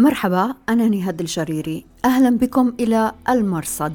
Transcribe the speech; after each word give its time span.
مرحبا 0.00 0.54
أنا 0.68 0.88
نهاد 0.88 1.20
الجريري. 1.20 1.86
أهلا 2.04 2.38
بكم 2.38 2.72
إلى 2.80 3.12
المرصد. 3.28 3.92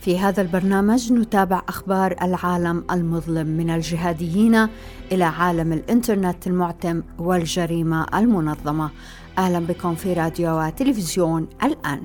في 0.00 0.18
هذا 0.18 0.42
البرنامج 0.42 1.12
نتابع 1.12 1.62
أخبار 1.68 2.16
العالم 2.22 2.84
المظلم 2.90 3.46
من 3.46 3.70
الجهاديين 3.70 4.68
إلى 5.12 5.24
عالم 5.24 5.72
الإنترنت 5.72 6.46
المعتم 6.46 7.02
والجريمة 7.18 8.06
المنظمة. 8.14 8.90
أهلا 9.38 9.58
بكم 9.58 9.94
في 9.94 10.12
راديو 10.12 10.60
وتلفزيون 10.60 11.48
الآن. 11.62 12.02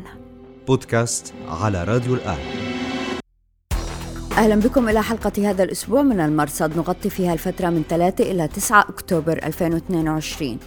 بودكاست 0.67 1.33
على 1.49 1.83
راديو 1.83 2.13
الآن. 2.13 2.39
أهلا 4.38 4.55
بكم 4.55 4.89
إلى 4.89 5.04
حلقة 5.04 5.49
هذا 5.49 5.63
الأسبوع 5.63 6.01
من 6.01 6.20
المرصد. 6.20 6.77
نغطي 6.77 7.09
فيها 7.09 7.33
الفترة 7.33 7.70
من 7.70 7.83
3 7.89 8.31
إلى 8.31 8.47
9 8.47 8.81
أكتوبر 8.81 9.39
2022 9.43 10.57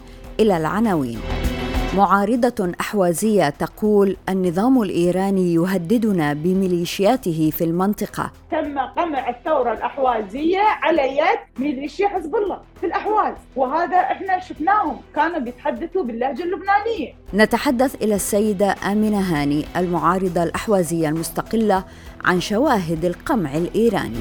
إلى 0.41 0.57
العناوين. 0.57 1.46
معارضة 1.95 2.73
أحوازية 2.80 3.48
تقول 3.48 4.16
النظام 4.29 4.83
الإيراني 4.83 5.55
يهددنا 5.55 6.33
بميليشياته 6.33 7.51
في 7.56 7.65
المنطقة. 7.65 8.30
تم 8.51 8.78
قمع 8.78 9.28
الثورة 9.30 9.73
الأحوازية 9.73 10.61
على 10.83 11.02
يد 11.19 11.38
ميليشيا 11.59 12.09
حزب 12.09 12.37
الله 12.37 12.61
في 12.80 12.87
الأحواز 12.87 13.34
وهذا 13.56 13.97
إحنا 13.97 14.41
شفناهم 14.41 14.97
كانوا 15.14 15.38
بيتحدثوا 15.38 16.02
باللهجة 16.02 16.42
اللبنانية. 16.42 17.14
نتحدث 17.34 17.95
إلى 18.03 18.14
السيدة 18.14 18.75
آمنة 18.92 19.20
هاني 19.20 19.64
المعارضة 19.77 20.42
الأحوازية 20.42 21.09
المستقلة 21.09 21.84
عن 22.25 22.41
شواهد 22.41 23.05
القمع 23.05 23.56
الإيراني. 23.56 24.20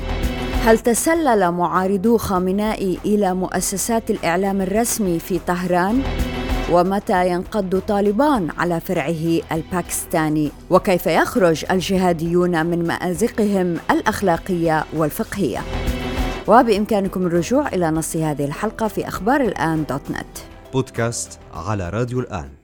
هل 0.66 0.80
تسلل 0.80 1.52
معارضو 1.52 2.18
خامنائي 2.18 3.00
إلى 3.06 3.34
مؤسسات 3.34 4.12
الإعلام 4.12 4.62
الرسمي 4.62 5.20
في 5.20 5.40
طهران؟ 5.40 6.04
ومتى 6.72 7.30
ينقض 7.30 7.82
طالبان 7.88 8.50
على 8.58 8.80
فرعه 8.80 9.42
الباكستاني؟ 9.52 10.52
وكيف 10.70 11.08
يخرج 11.08 11.66
الجهاديون 11.72 12.66
من 12.66 12.88
مازقهم 12.88 13.78
الأخلاقية 13.92 14.86
والفقهية؟ 14.94 15.60
وبإمكانكم 16.48 17.26
الرجوع 17.26 17.68
إلى 17.68 17.92
نص 17.92 18.16
هذه 18.16 18.46
الحلقة 18.46 18.88
في 18.88 19.08
أخبار 19.08 19.42
الآن 19.42 19.86
دوت 19.90 20.12
نت. 20.12 20.38
بودكاست 20.74 21.40
على 21.54 21.90
راديو 21.90 22.20
الآن. 22.20 22.55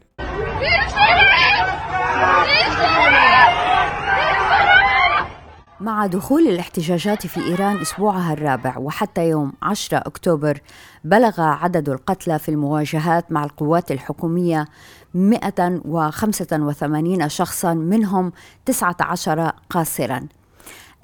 مع 5.82 6.06
دخول 6.06 6.48
الاحتجاجات 6.48 7.28
في 7.28 7.40
إيران 7.40 7.82
أسبوعها 7.82 8.34
الرابع 8.34 8.78
وحتى 8.78 9.30
يوم 9.30 9.54
10 9.62 9.98
أكتوبر 9.98 10.62
بلغ 11.04 11.42
عدد 11.42 11.90
القتلى 11.90 12.40
في 12.40 12.50
المواجهات 12.50 13.32
مع 13.32 13.44
القوات 13.44 13.92
الحكومية 13.92 14.68
185 15.14 17.30
شخصا 17.30 17.74
منهم 17.74 18.32
19 18.66 19.52
قاصرا. 19.70 20.28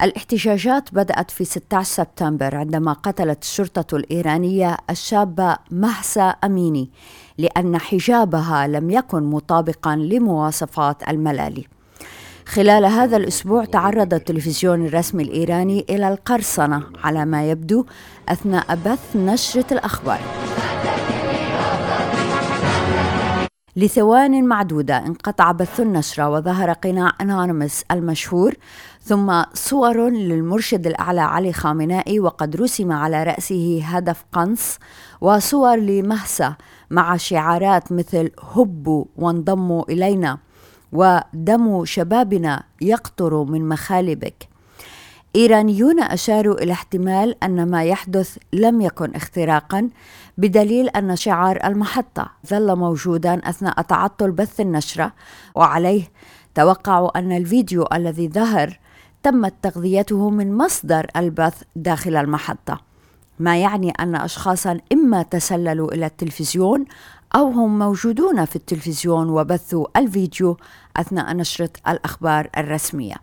الاحتجاجات 0.02 0.94
بدأت 0.94 1.30
في 1.30 1.44
16 1.44 1.94
سبتمبر 1.94 2.56
عندما 2.56 2.92
قتلت 2.92 3.42
الشرطة 3.42 3.96
الإيرانية 3.96 4.76
الشابة 4.90 5.56
مهسا 5.70 6.28
أميني 6.28 6.90
لأن 7.38 7.78
حجابها 7.78 8.66
لم 8.66 8.90
يكن 8.90 9.22
مطابقا 9.22 9.96
لمواصفات 9.96 11.08
الملالي. 11.08 11.77
خلال 12.48 12.84
هذا 12.84 13.16
الأسبوع 13.16 13.64
تعرض 13.64 14.14
التلفزيون 14.14 14.86
الرسمي 14.86 15.22
الإيراني 15.22 15.86
إلى 15.90 16.08
القرصنة 16.08 16.82
على 17.04 17.24
ما 17.24 17.50
يبدو 17.50 17.84
أثناء 18.28 18.74
بث 18.74 19.16
نشرة 19.16 19.64
الأخبار. 19.72 20.20
لثوان 23.76 24.44
معدودة 24.44 24.98
انقطع 24.98 25.52
بث 25.52 25.80
النشرة 25.80 26.28
وظهر 26.28 26.72
قناع 26.72 27.12
أنونيمس 27.20 27.84
المشهور 27.90 28.54
ثم 29.02 29.42
صور 29.54 30.08
للمرشد 30.08 30.86
الأعلى 30.86 31.20
علي 31.20 31.52
خامنائي 31.52 32.20
وقد 32.20 32.56
رسم 32.56 32.92
على 32.92 33.22
رأسه 33.24 33.80
هدف 33.84 34.24
قنص 34.32 34.78
وصور 35.20 35.76
لمهسة 35.76 36.56
مع 36.90 37.16
شعارات 37.16 37.92
مثل 37.92 38.30
هبوا 38.54 39.04
وانضموا 39.16 39.84
إلينا 39.90 40.38
ودم 40.92 41.84
شبابنا 41.84 42.62
يقطر 42.80 43.44
من 43.44 43.68
مخالبك. 43.68 44.48
إيرانيون 45.36 46.00
أشاروا 46.02 46.62
إلى 46.62 46.72
احتمال 46.72 47.44
أن 47.44 47.70
ما 47.70 47.84
يحدث 47.84 48.38
لم 48.52 48.80
يكن 48.80 49.14
اختراقا 49.14 49.88
بدليل 50.38 50.88
أن 50.88 51.16
شعار 51.16 51.58
المحطة 51.64 52.30
ظل 52.46 52.76
موجودا 52.76 53.40
أثناء 53.44 53.82
تعطل 53.82 54.30
بث 54.30 54.60
النشرة 54.60 55.12
وعليه 55.54 56.02
توقعوا 56.54 57.18
أن 57.18 57.32
الفيديو 57.32 57.84
الذي 57.92 58.28
ظهر 58.28 58.78
تمت 59.22 59.54
تغذيته 59.62 60.30
من 60.30 60.56
مصدر 60.56 61.06
البث 61.16 61.62
داخل 61.76 62.16
المحطة. 62.16 62.80
ما 63.38 63.58
يعني 63.58 63.90
أن 63.90 64.14
اشخاصا 64.14 64.78
إما 64.92 65.22
تسللوا 65.22 65.94
إلى 65.94 66.06
التلفزيون 66.06 66.84
أو 67.34 67.50
هم 67.50 67.78
موجودون 67.78 68.44
في 68.44 68.56
التلفزيون 68.56 69.28
وبثوا 69.30 69.86
الفيديو 69.96 70.56
أثناء 70.96 71.32
نشرة 71.36 71.70
الأخبار 71.88 72.48
الرسمية. 72.58 73.14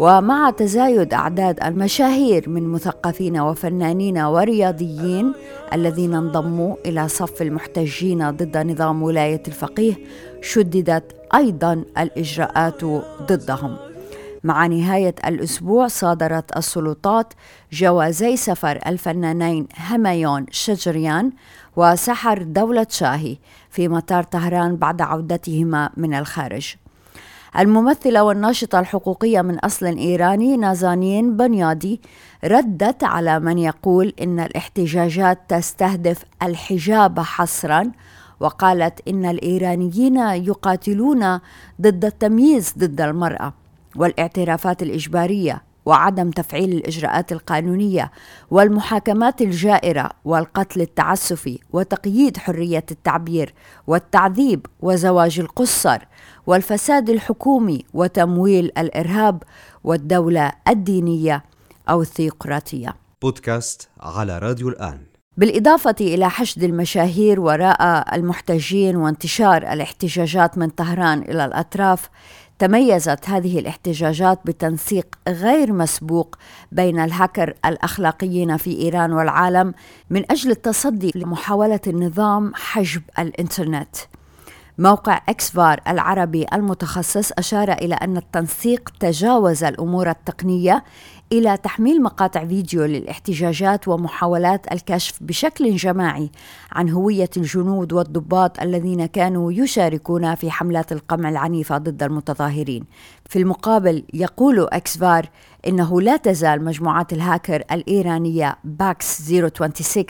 ومع 0.00 0.50
تزايد 0.50 1.14
أعداد 1.14 1.64
المشاهير 1.64 2.48
من 2.48 2.68
مثقفين 2.68 3.40
وفنانين 3.40 4.18
ورياضيين 4.18 5.32
الذين 5.72 6.14
انضموا 6.14 6.76
إلى 6.86 7.08
صف 7.08 7.42
المحتجين 7.42 8.30
ضد 8.30 8.56
نظام 8.56 9.02
ولاية 9.02 9.42
الفقيه 9.48 9.94
شددت 10.42 11.04
أيضا 11.34 11.84
الإجراءات 11.98 12.84
ضدهم. 13.22 13.76
مع 14.44 14.66
نهاية 14.66 15.14
الأسبوع 15.26 15.88
صادرت 15.88 16.56
السلطات 16.56 17.32
جوازي 17.72 18.36
سفر 18.36 18.80
الفنانين 18.86 19.66
هميون 19.90 20.46
شجريان 20.50 21.32
وسحر 21.76 22.42
دولة 22.42 22.86
شاهي 22.90 23.36
في 23.70 23.88
مطار 23.88 24.22
طهران 24.22 24.76
بعد 24.76 25.02
عودتهما 25.02 25.90
من 25.96 26.14
الخارج. 26.14 26.74
الممثلة 27.58 28.22
والناشطة 28.24 28.80
الحقوقية 28.80 29.42
من 29.42 29.58
أصل 29.58 29.86
إيراني 29.86 30.56
نازانين 30.56 31.36
بنيادي 31.36 32.00
ردت 32.44 33.04
على 33.04 33.40
من 33.40 33.58
يقول 33.58 34.12
إن 34.22 34.40
الاحتجاجات 34.40 35.38
تستهدف 35.48 36.24
الحجاب 36.42 37.20
حصرا 37.20 37.90
وقالت 38.40 39.08
إن 39.08 39.24
الإيرانيين 39.24 40.16
يقاتلون 40.18 41.40
ضد 41.80 42.04
التمييز 42.04 42.74
ضد 42.78 43.00
المرأة. 43.00 43.63
والاعترافات 43.96 44.82
الإجبارية 44.82 45.62
وعدم 45.86 46.30
تفعيل 46.30 46.72
الإجراءات 46.72 47.32
القانونية 47.32 48.10
والمحاكمات 48.50 49.42
الجائرة 49.42 50.10
والقتل 50.24 50.80
التعسفي 50.80 51.58
وتقييد 51.72 52.36
حرية 52.36 52.84
التعبير 52.90 53.54
والتعذيب 53.86 54.66
وزواج 54.80 55.40
القصر 55.40 55.98
والفساد 56.46 57.10
الحكومي 57.10 57.84
وتمويل 57.94 58.64
الإرهاب 58.78 59.42
والدولة 59.84 60.52
الدينية 60.68 61.44
أو 61.88 62.02
الثيوقراطيه. 62.02 62.94
بودكاست 63.22 63.88
على 64.00 64.38
راديو 64.38 64.68
الآن 64.68 65.00
بالإضافة 65.36 65.94
إلى 66.00 66.30
حشد 66.30 66.62
المشاهير 66.62 67.40
وراء 67.40 68.14
المحتجين 68.14 68.96
وانتشار 68.96 69.72
الاحتجاجات 69.72 70.58
من 70.58 70.68
طهران 70.68 71.22
إلى 71.22 71.44
الأطراف 71.44 72.10
تميزت 72.58 73.28
هذه 73.28 73.58
الاحتجاجات 73.58 74.40
بتنسيق 74.44 75.06
غير 75.28 75.72
مسبوق 75.72 76.36
بين 76.72 77.00
الهاكر 77.00 77.54
الأخلاقيين 77.64 78.56
في 78.56 78.78
إيران 78.80 79.12
والعالم 79.12 79.74
من 80.10 80.30
أجل 80.30 80.50
التصدي 80.50 81.12
لمحاولة 81.14 81.80
النظام 81.86 82.52
حجب 82.54 83.02
الإنترنت. 83.18 83.96
موقع 84.78 85.20
إكسفار 85.28 85.80
العربي 85.88 86.46
المتخصص 86.52 87.32
أشار 87.32 87.72
إلى 87.72 87.94
أن 87.94 88.16
التنسيق 88.16 88.90
تجاوز 89.00 89.64
الأمور 89.64 90.10
التقنية 90.10 90.84
إلى 91.32 91.56
تحميل 91.56 92.02
مقاطع 92.02 92.44
فيديو 92.46 92.84
للاحتجاجات 92.84 93.88
ومحاولات 93.88 94.72
الكشف 94.72 95.18
بشكل 95.20 95.76
جماعي 95.76 96.30
عن 96.72 96.90
هوية 96.90 97.30
الجنود 97.36 97.92
والضباط 97.92 98.60
الذين 98.60 99.06
كانوا 99.06 99.52
يشاركون 99.52 100.34
في 100.34 100.50
حملات 100.50 100.92
القمع 100.92 101.28
العنيفة 101.28 101.78
ضد 101.78 102.02
المتظاهرين. 102.02 102.84
في 103.28 103.38
المقابل 103.38 104.04
يقول 104.14 104.68
إكسفار 104.72 105.28
إنه 105.66 106.00
لا 106.00 106.16
تزال 106.16 106.64
مجموعات 106.64 107.12
الهاكر 107.12 107.62
الإيرانية 107.72 108.56
باكس 108.64 109.22
026 109.22 110.04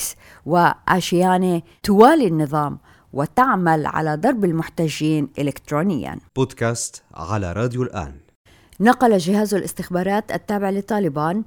واشياني 0.47 1.65
توالي 1.83 2.27
النظام 2.27 2.79
وتعمل 3.15 3.87
على 3.87 4.17
ضرب 4.17 4.45
المحتجين 4.45 5.29
الكترونيا. 5.39 6.19
بودكاست 6.37 7.03
على 7.15 7.53
راديو 7.53 7.83
الآن. 7.83 8.15
نقل 8.81 9.19
جهاز 9.19 9.55
الاستخبارات 9.55 10.33
التابع 10.33 10.71
لطالبان 10.71 11.45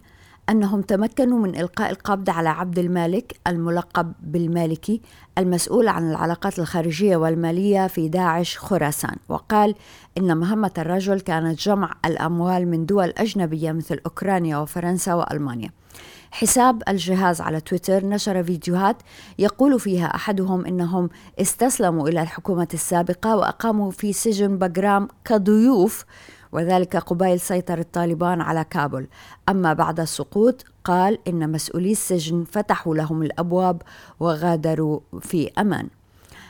أنهم 0.50 0.82
تمكنوا 0.82 1.40
من 1.40 1.56
إلقاء 1.56 1.90
القبض 1.92 2.30
على 2.30 2.50
عبد 2.50 2.80
المالك 2.80 3.40
الملقب 3.48 4.14
بالمالكي 4.22 5.02
المسؤول 5.38 5.88
عن 5.88 6.12
العلاقات 6.12 6.60
الخارجية 6.60 7.18
والمالية 7.18 7.88
في 7.88 8.10
داعش 8.10 8.58
خراسان. 8.58 9.16
وقال 9.30 9.76
إن 10.18 10.38
مهمة 10.38 10.72
الرجل 10.78 11.20
كانت 11.20 11.60
جمع 11.60 11.94
الأموال 12.06 12.68
من 12.68 12.86
دول 12.86 13.14
أجنبية 13.18 13.72
مثل 13.72 14.00
أوكرانيا 14.06 14.58
وفرنسا 14.58 15.14
وألمانيا. 15.14 15.70
حساب 16.32 16.84
الجهاز 16.88 17.42
على 17.42 17.62
تويتر 17.62 18.06
نشر 18.06 18.44
فيديوهات 18.44 18.98
يقول 19.40 19.80
فيها 19.80 20.16
أحدهم 20.16 20.66
إنهم 20.66 21.10
استسلموا 21.42 22.10
إلى 22.10 22.22
الحكومة 22.22 22.68
السابقة 22.74 23.36
وأقاموا 23.38 23.92
في 23.92 24.14
سجن 24.14 24.58
بجرام 24.58 25.08
كضيوف 25.26 26.06
وذلك 26.52 26.96
قبيل 26.98 27.40
سيطرة 27.40 27.86
طالبان 27.94 28.42
على 28.42 28.64
كابول 28.64 29.08
أما 29.50 29.74
بعد 29.74 30.00
السقوط 30.00 30.66
قال 30.84 31.20
إن 31.28 31.52
مسؤولي 31.52 31.92
السجن 31.92 32.44
فتحوا 32.44 32.96
لهم 32.96 33.24
الأبواب 33.24 33.82
وغادروا 34.20 35.00
في 35.22 35.52
أمان. 35.60 35.88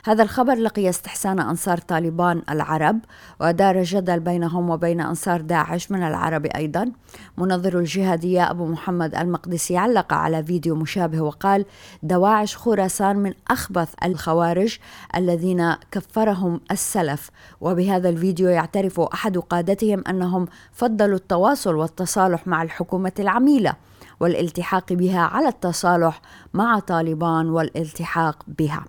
هذا 0.04 0.22
الخبر 0.22 0.54
لقي 0.54 0.88
استحسان 0.88 1.40
أنصار 1.40 1.78
طالبان 1.78 2.42
العرب 2.50 2.98
ودار 3.40 3.82
جدل 3.82 4.20
بينهم 4.20 4.70
وبين 4.70 5.00
أنصار 5.00 5.40
داعش 5.40 5.90
من 5.90 6.02
العرب 6.02 6.46
أيضا. 6.46 6.92
منظر 7.38 7.78
الجهادية 7.78 8.50
أبو 8.50 8.66
محمد 8.66 9.14
المقدسي 9.14 9.76
علق 9.76 10.12
على 10.12 10.44
فيديو 10.44 10.74
مشابه 10.74 11.20
وقال 11.20 11.64
دواعش 12.02 12.56
خراسان 12.56 13.16
من 13.16 13.32
أخبث 13.50 13.94
الخوارج 14.04 14.78
الذين 15.16 15.74
كفرهم 15.90 16.60
السلف 16.70 17.30
وبهذا 17.60 18.08
الفيديو 18.08 18.48
يعترف 18.48 19.00
أحد 19.00 19.38
قادتهم 19.38 20.02
أنهم 20.08 20.46
فضلوا 20.72 21.16
التواصل 21.16 21.74
والتصالح 21.74 22.46
مع 22.46 22.62
الحكومة 22.62 23.12
العميلة 23.18 23.72
والالتحاق 24.20 24.92
بها 24.92 25.20
على 25.20 25.48
التصالح 25.48 26.20
مع 26.54 26.78
طالبان 26.78 27.50
والالتحاق 27.50 28.42
بها. 28.48 28.84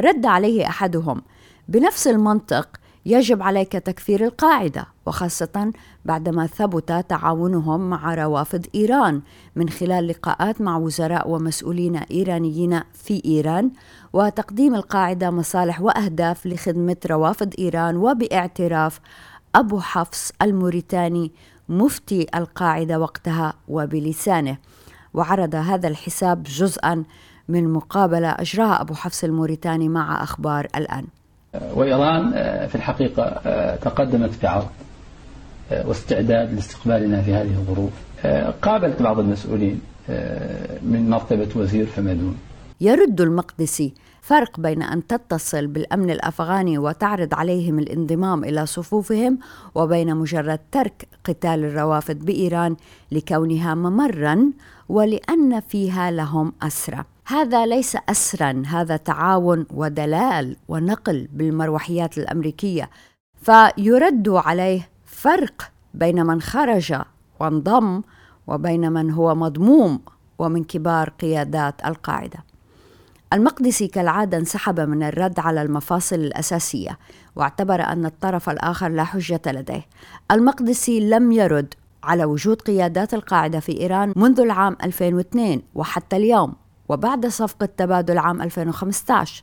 رد 0.00 0.26
عليه 0.26 0.66
أحدهم. 0.66 1.22
بنفس 1.68 2.06
المنطق 2.06 2.68
يجب 3.06 3.42
عليك 3.42 3.72
تكفير 3.72 4.24
القاعدة 4.24 4.86
وخاصة 5.06 5.72
بعدما 6.04 6.46
ثبت 6.46 7.04
تعاونهم 7.08 7.90
مع 7.90 8.14
روافد 8.14 8.66
إيران. 8.74 9.22
من 9.56 9.68
خلال 9.68 10.08
لقاءات 10.08 10.60
مع 10.60 10.76
وزراء 10.76 11.30
ومسؤولين 11.30 11.96
إيرانيين 11.96 12.80
في 12.94 13.22
إيران 13.24 13.70
وتقديم 14.12 14.74
القاعدة 14.74 15.30
مصالح 15.30 15.80
وأهداف 15.80 16.46
لخدمة 16.46 16.96
روافد 17.06 17.54
إيران. 17.58 17.96
وباعتراف 17.96 19.00
أبو 19.54 19.80
حفص 19.80 20.32
الموريتاني 20.42 21.32
مفتي 21.68 22.26
القاعدة 22.34 23.00
وقتها 23.00 23.54
وبلسانه. 23.68 24.58
وعرض 25.14 25.54
هذا 25.54 25.88
الحساب 25.88 26.42
جزءا 26.42 27.04
من 27.48 27.72
مقابلة 27.72 28.28
أجراها 28.28 28.80
أبو 28.80 28.94
حفص 28.94 29.24
الموريتاني 29.24 29.88
مع 29.88 30.22
أخبار 30.22 30.66
الآن. 30.76 31.04
وإيران 31.74 32.32
آه، 32.34 32.66
في 32.66 32.74
الحقيقة 32.74 33.22
آه، 33.22 33.76
تقدمت 33.76 34.42
بعرض 34.42 34.66
آه، 35.72 35.88
واستعداد 35.88 36.54
لاستقبالنا 36.54 37.22
في 37.22 37.34
هذه 37.34 37.50
الظروف. 37.50 37.92
قابلت 38.62 39.02
بعض 39.02 39.18
المسؤولين 39.18 39.80
من 40.82 41.10
مرتبة 41.10 41.48
وزير 41.56 41.86
فما 41.86 42.12
دون 42.12 42.36
يرد 42.80 43.20
المقدسي 43.20 43.94
فرق 44.22 44.60
بين 44.60 44.82
أن 44.82 45.06
تتصل 45.06 45.66
بالأمن 45.66 46.10
الأفغاني 46.10 46.78
وتعرض 46.78 47.34
عليهم 47.34 47.78
الانضمام 47.78 48.44
إلى 48.44 48.66
صفوفهم 48.66 49.38
وبين 49.74 50.16
مجرد 50.16 50.60
ترك 50.72 51.08
قتال 51.24 51.64
الروافد 51.64 52.24
بإيران 52.24 52.76
لكونها 53.12 53.74
ممرا 53.74 54.50
ولأن 54.88 55.60
فيها 55.60 56.10
لهم 56.10 56.52
أسرى. 56.62 57.04
هذا 57.28 57.66
ليس 57.66 57.96
أسرا 58.08 58.62
هذا 58.66 58.96
تعاون 58.96 59.66
ودلال 59.74 60.56
ونقل 60.68 61.28
بالمروحيات 61.32 62.18
الأمريكية. 62.18 62.90
فيرد 63.42 64.28
عليه 64.28 64.88
فرق 65.06 65.70
بين 65.94 66.26
من 66.26 66.40
خرج 66.40 66.94
وانضم 67.40 68.02
وبين 68.46 68.92
من 68.92 69.10
هو 69.10 69.34
مضموم 69.34 70.00
ومن 70.38 70.64
كبار 70.64 71.10
قيادات 71.10 71.74
القاعدة. 71.86 72.38
المقدسي 73.32 73.86
كالعادة 73.86 74.38
انسحب 74.38 74.80
من 74.80 75.02
الرد 75.02 75.40
على 75.40 75.62
المفاصل 75.62 76.16
الأساسية 76.16 76.98
واعتبر 77.36 77.80
أن 77.80 78.06
الطرف 78.06 78.50
الآخر 78.50 78.88
لا 78.88 79.04
حجة 79.04 79.42
لديه. 79.46 79.86
المقدسي 80.30 81.00
لم 81.10 81.32
يرد 81.32 81.74
على 82.04 82.24
وجود 82.24 82.62
قيادات 82.62 83.14
القاعدة 83.14 83.60
في 83.60 83.80
إيران 83.80 84.12
منذ 84.16 84.40
العام 84.40 84.76
2002 84.82 85.62
وحتى 85.74 86.16
اليوم. 86.16 86.65
وبعد 86.88 87.26
صفقة 87.26 87.66
تبادل 87.66 88.18
عام 88.18 88.42
2015 88.42 89.42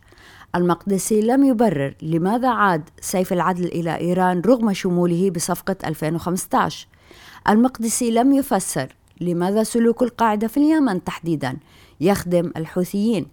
المقدسي 0.56 1.22
لم 1.22 1.44
يبرر 1.44 1.95
لماذا 2.01 2.50
عاد 2.50 2.90
سيف 3.01 3.34
العدل 3.34 3.66
إلى 3.66 3.98
إيران 3.98 4.42
رغم 4.42 4.74
شموله 4.74 5.30
بصفقة 5.30 5.75
2015 5.86 6.88
المقدسي 7.50 8.12
لم 8.12 8.34
يفسر 8.34 8.95
لماذا 9.22 9.63
سلوك 9.63 10.04
القاعدة 10.04 10.48
في 10.48 10.57
اليمن 10.57 11.04
تحديدا. 11.04 11.57
يخدم 12.01 12.51
الحوثيين. 12.57 13.28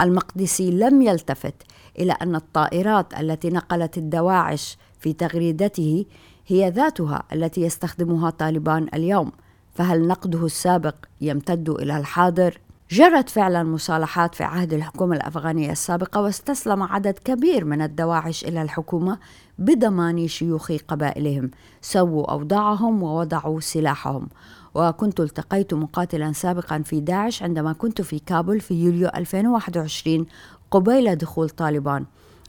المقدسي 0.00 0.70
لم 0.70 1.02
يلتفت 1.02 1.54
إلى 1.98 2.12
أن 2.12 2.36
الطائرات 2.36 3.20
التي 3.20 3.50
نقلت 3.50 3.98
الدواعش 3.98 4.78
في 5.00 5.12
تغريدته 5.12 6.04
هي 6.46 6.70
ذاتها 6.70 7.22
التي 7.32 7.60
يستخدمها 7.60 8.30
طالبان 8.30 8.88
اليوم 8.94 9.32
فهل 9.74 10.06
نقده 10.08 10.46
السابق 10.46 10.94
يمتد 11.20 11.70
إلى 11.70 11.98
الحاضر؟ 11.98 12.58
جرت 12.92 13.28
فعلا 13.28 13.62
مصالحات 13.62 14.34
في 14.34 14.44
عهد 14.44 14.72
الحكومة 14.72 15.16
الأفغانية 15.16 15.72
السابقة 15.72 16.20
واستسلم 16.20 16.82
عدد 16.82 17.18
كبير 17.18 17.64
من 17.64 17.82
الدواعش 17.82 18.44
إلى 18.44 18.62
الحكومة 18.62 19.18
بضمان 19.58 20.28
شيوخ 20.28 20.72
قبائلهم. 20.88 21.50
سووا 21.80 22.32
أوضاعهم 22.32 23.02
ووضعوا 23.02 23.60
سلاحهم. 23.60 24.28
وكنت 24.74 25.20
التقيت 25.20 25.74
مقاتلا 25.74 26.32
سابقا 26.32 26.82
في 26.82 27.00
داعش 27.00 27.42
عندما 27.42 27.72
كنت 27.72 28.02
في 28.02 28.18
كابول 28.18 28.60
في 28.60 28.74
يوليو 28.74 29.08
2021 29.08 30.26
قبيل 30.70 31.16
دخول 31.16 31.50
طالبان. 31.50 32.04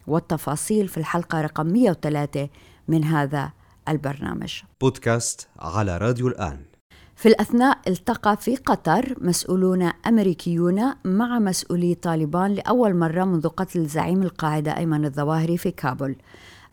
والتفاصيل 0.07 0.87
في 0.87 0.97
الحلقة 0.97 1.41
رقم 1.41 1.65
103 1.65 2.49
من 2.87 3.03
هذا 3.03 3.51
البرنامج. 3.89 4.61
بودكاست 4.81 5.47
على 5.59 5.97
راديو 5.97 6.27
الآن. 6.27 6.72
في 7.15 7.29
الأثناء 7.29 7.77
التقى 7.87 8.37
في 8.37 8.55
قطر 8.55 9.15
مسؤولون 9.21 9.91
أمريكيون 10.07 10.93
مع 11.05 11.39
مسؤولي 11.39 11.95
طالبان 11.95 12.53
لأول 12.53 12.95
مرة 12.95 13.23
منذ 13.23 13.47
قتل 13.47 13.85
زعيم 13.85 14.23
القاعدة 14.23 14.77
أيمن 14.77 15.05
الظواهري 15.05 15.57
في 15.57 15.71
كابول. 15.71 16.15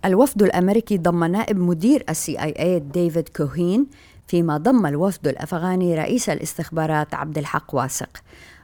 الوفد 0.05 0.43
الأمريكي 0.43 0.99
ضم 0.99 1.25
نائب 1.25 1.59
مدير 1.59 2.05
ال 2.09 2.43
CIA 2.43 2.79
ديفيد 2.79 3.29
كوهين 3.29 3.87
فيما 4.27 4.57
ضم 4.57 4.87
الوفد 4.87 5.29
الأفغاني 5.29 5.95
رئيس 5.95 6.29
الاستخبارات 6.29 7.15
عبد 7.15 7.39
الحق 7.39 7.75
واثق. 7.75 8.09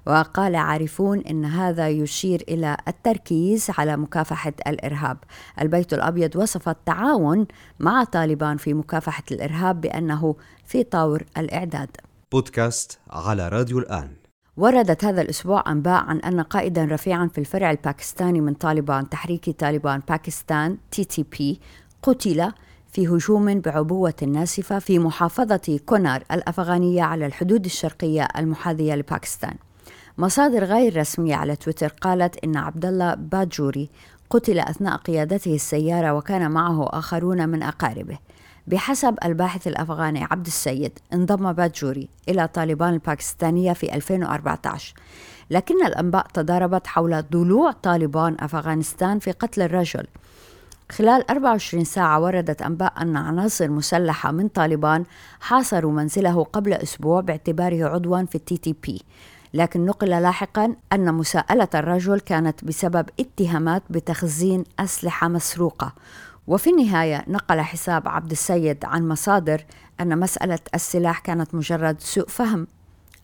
وقال 0.06 0.56
عارفون 0.56 1.18
إن 1.18 1.44
هذا 1.44 1.88
يشير 1.88 2.44
إلى 2.48 2.76
التركيز 2.88 3.66
على 3.78 3.96
مكافحة 3.96 4.52
الإرهاب. 4.66 5.18
البيت 5.60 5.94
الأبيض 5.94 6.36
وصف 6.36 6.68
التعاون 6.68 7.46
مع 7.80 8.04
طالبان 8.04 8.56
في 8.56 8.74
مكافحة 8.74 9.22
الإرهاب 9.30 9.80
بأنه 9.80 10.36
في 10.64 10.82
طور 10.82 11.22
الإعداد. 11.38 11.88
بودكاست 12.32 12.98
على 13.10 13.48
راديو 13.48 13.78
الآن. 13.78 14.10
وردت 14.56 15.04
هذا 15.04 15.22
الأسبوع 15.22 15.64
أنباء 15.66 16.04
عن 16.04 16.18
أن 16.18 16.40
قائدا 16.40 16.84
رفيعا 16.84 17.30
في 17.34 17.38
الفرع 17.38 17.70
الباكستاني 17.70 18.40
من 18.40 18.54
طالبان 18.54 19.08
تحريك 19.08 19.50
طالبان 19.50 20.02
باكستان 20.08 20.78
TTP 20.90 21.60
قتل 22.02 22.52
في 22.88 23.08
هجوم 23.08 23.60
بعبوة 23.60 24.14
ناسفة 24.26 24.78
في 24.78 24.98
محافظة 24.98 25.80
كونار 25.86 26.24
الأفغانية 26.32 27.02
على 27.02 27.26
الحدود 27.26 27.64
الشرقية 27.64 28.28
المحاذية 28.38 28.94
لباكستان. 28.94 29.54
مصادر 30.18 30.64
غير 30.64 30.96
رسمية 30.96 31.34
على 31.34 31.56
تويتر 31.56 31.88
قالت 31.88 32.44
إن 32.44 32.56
عبد 32.56 32.86
الله 32.86 33.14
باجوري 33.14 33.90
قتل 34.30 34.58
أثناء 34.58 34.96
قيادته 34.96 35.54
السيارة 35.54 36.12
وكان 36.12 36.50
معه 36.50 36.88
آخرون 36.98 37.48
من 37.48 37.62
أقاربه. 37.62 38.18
بحسب 38.66 39.18
الباحث 39.24 39.66
الأفغاني 39.66 40.24
عبد 40.24 40.46
السيد 40.46 40.98
انضم 41.12 41.52
باجوري 41.52 42.08
إلى 42.28 42.48
طالبان 42.48 42.94
الباكستانية 42.94 43.72
في 43.72 43.94
2014 43.94 44.94
لكن 45.50 45.86
الأنباء 45.86 46.26
تضاربت 46.34 46.86
حول 46.86 47.22
ضلوع 47.32 47.72
طالبان 47.72 48.36
أفغانستان 48.40 49.18
في 49.18 49.32
قتل 49.32 49.62
الرجل. 49.62 50.06
خلال 50.92 51.30
24 51.30 51.84
ساعة 51.84 52.20
وردت 52.20 52.62
أنباء 52.62 52.92
أن 53.02 53.16
عناصر 53.16 53.70
مسلحة 53.70 54.32
من 54.32 54.48
طالبان 54.48 55.04
حاصروا 55.40 55.92
منزله 55.92 56.44
قبل 56.44 56.72
أسبوع 56.72 57.20
باعتباره 57.20 57.84
عضوا 57.84 58.24
في 58.24 58.34
ال 58.34 58.56
TTP. 58.56 59.02
لكن 59.54 59.86
نقل 59.86 60.08
لاحقا 60.08 60.76
أن 60.92 61.14
مساءلة 61.14 61.68
الرجل 61.74 62.20
كانت 62.20 62.64
بسبب 62.64 63.08
اتهامات 63.20 63.82
بتخزين 63.90 64.64
أسلحة 64.78 65.28
مسروقة. 65.28 65.92
وفي 66.46 66.70
النهاية 66.70 67.24
نقل 67.28 67.60
حساب 67.60 68.08
عبد 68.08 68.30
السيد 68.30 68.84
عن 68.84 69.08
مصادر 69.08 69.64
أن 70.00 70.18
مسألة 70.18 70.58
السلاح 70.74 71.18
كانت 71.18 71.54
مجرد 71.54 72.00
سوء 72.00 72.28
فهم. 72.28 72.66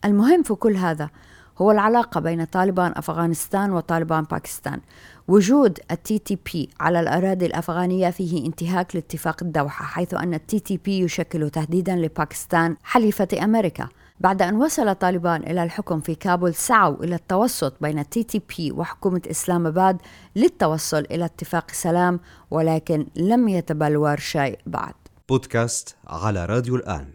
المهم 0.05 0.43
في 0.43 0.53
كل 0.53 0.75
هذا 0.75 1.09
هو 1.57 1.71
العلاقة 1.71 2.19
بين 2.19 2.43
طالبان 2.45 2.93
أفغانستان 2.95 3.71
وطالبان 3.71 4.23
باكستان. 4.23 4.79
وجود 5.27 5.79
ال 5.91 6.19
TTP 6.19 6.69
على 6.79 6.99
الأراضي 6.99 7.45
الأفغانية 7.45 8.09
فيه 8.09 8.45
انتهاك 8.45 8.95
لاتفاق 8.95 9.43
الدوحة 9.43 9.85
حيث 9.85 10.13
أن 10.13 10.33
ال 10.33 10.59
TTP 10.59 10.99
يشكل 10.99 11.49
تهديدا 11.49 11.95
لباكستان 11.95 12.75
حليفة 12.83 13.27
أمريكا. 13.43 13.87
بعد 14.19 14.41
أن 14.41 14.55
وصل 14.55 14.95
طالبان 14.95 15.43
إلى 15.43 15.63
الحكم 15.63 15.99
في 15.99 16.15
كابول 16.15 16.53
سعوا 16.53 17.03
إلى 17.03 17.15
التوسط 17.15 17.73
بين 17.81 17.99
ال 17.99 18.23
TTP 18.23 18.71
وحكومة 18.71 19.21
إسلام 19.31 19.67
آباد 19.67 19.97
للتوصل 20.35 21.05
إلى 21.11 21.25
اتفاق 21.25 21.71
سلام 21.71 22.19
ولكن 22.51 23.07
لم 23.15 23.47
يتبلور 23.47 24.17
شيء 24.17 24.59
بعد. 24.65 24.93
بودكاست 25.29 25.95
على 26.07 26.45
راديو 26.45 26.75
الآن. 26.75 27.07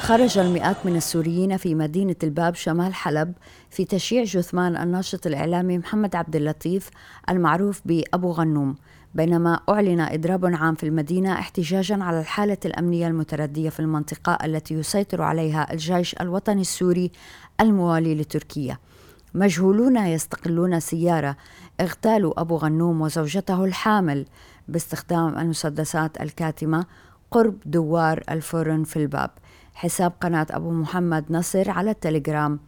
خرج 0.00 0.38
المئات 0.38 0.76
من 0.84 0.96
السوريين 0.96 1.56
في 1.56 1.74
مدينة 1.74 2.16
الباب 2.22 2.54
شمال 2.54 2.94
حلب 2.94 3.32
في 3.70 3.84
تشييع 3.84 4.24
جثمان 4.24 4.76
الناشط 4.76 5.26
الإعلامي 5.26 5.78
محمد 5.78 6.16
عبد 6.16 6.36
اللطيف 6.36 6.90
المعروف 7.28 7.80
بأبو 7.84 8.32
غنوم. 8.32 8.76
بينما 9.14 9.60
أعلن 9.68 10.00
إضراب 10.00 10.46
عام 10.46 10.74
في 10.74 10.86
المدينة 10.86 11.32
احتجاجا 11.32 12.04
على 12.04 12.20
الحالة 12.20 12.58
الأمنية 12.64 13.06
المتردية 13.06 13.70
في 13.70 13.80
المنطقة 13.80 14.38
التي 14.44 14.74
يسيطر 14.74 15.22
عليها 15.22 15.72
الجيش 15.72 16.14
الوطني 16.20 16.60
السوري 16.60 17.10
الموالي 17.60 18.14
لتركيا. 18.14 18.78
مجهولون 19.34 19.96
يستقلون 19.96 20.80
سيارة 20.80 21.36
اغتالوا 21.80 22.40
أبو 22.40 22.56
غنوم 22.56 23.00
وزوجته 23.00 23.64
الحامل 23.64 24.26
باستخدام 24.68 25.38
المسدسات 25.38 26.20
الكاتمة 26.20 26.86
قرب 27.30 27.56
دوار 27.66 28.22
الفرن 28.30 28.84
في 28.84 28.96
الباب. 28.96 29.30
حساب 29.74 30.12
قناة 30.20 30.46
أبو 30.50 30.70
محمد 30.70 31.24
نصر 31.30 31.70
على 31.70 31.90
التليجرام. 31.90 32.58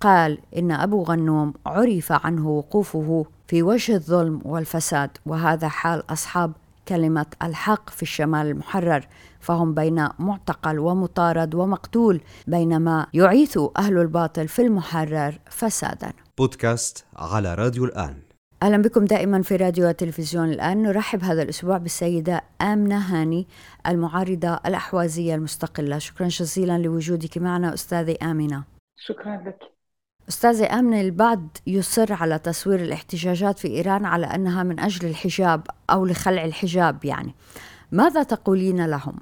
قال 0.00 0.38
إن 0.56 0.72
أبو 0.72 1.02
غنوم 1.02 1.54
عرف 1.66 2.12
عنه 2.12 2.48
وقوفه 2.48 3.26
في 3.48 3.62
وجه 3.62 3.94
الظلم 3.94 4.40
والفساد 4.44 5.10
وهذا 5.26 5.68
حال 5.68 6.02
أصحاب 6.10 6.52
كلمة 6.88 7.26
الحق 7.42 7.90
في 7.90 8.02
الشمال 8.02 8.46
المحرر 8.46 9.06
فهم 9.40 9.74
بين 9.74 10.08
معتقل 10.18 10.78
ومطارد 10.78 11.54
ومقتول 11.54 12.20
بينما 12.46 13.06
يعيث 13.14 13.58
أهل 13.78 13.98
الباطل 13.98 14.48
في 14.48 14.62
المحرر 14.62 15.38
فسادا. 15.50 16.12
بودكاست 16.38 17.04
على 17.16 17.54
راديو 17.54 17.84
الآن. 17.84 18.16
أهلا 18.62 18.82
بكم 18.82 19.04
دائما 19.04 19.42
في 19.42 19.56
راديو 19.56 19.88
وتلفزيون 19.88 20.50
الآن. 20.50 20.82
نرحب 20.82 21.24
هذا 21.24 21.42
الأسبوع 21.42 21.78
بالسيدة 21.78 22.40
آمنة 22.62 22.98
هاني 22.98 23.46
المعارضة 23.86 24.60
الأحوازية 24.66 25.34
المستقلة. 25.34 25.98
شكرا 25.98 26.28
جزيلا 26.28 26.78
لوجودك 26.78 27.38
معنا 27.38 27.74
أستاذة 27.74 28.16
آمنة. 28.22 28.64
شكرا 28.96 29.36
لك. 29.46 29.75
أستاذة 30.28 30.78
آمنة 30.78 31.00
البعض 31.00 31.40
يصر 31.66 32.12
على 32.12 32.38
تصوير 32.38 32.80
الاحتجاجات 32.80 33.58
في 33.58 33.68
إيران 33.68 34.04
على 34.04 34.26
أنها 34.26 34.62
من 34.62 34.80
أجل 34.80 35.08
الحجاب 35.08 35.66
أو 35.90 36.06
لخلع 36.06 36.44
الحجاب 36.44 37.04
يعني 37.04 37.34
ماذا 37.92 38.22
تقولين 38.22 38.86
لهم؟ 38.86 39.16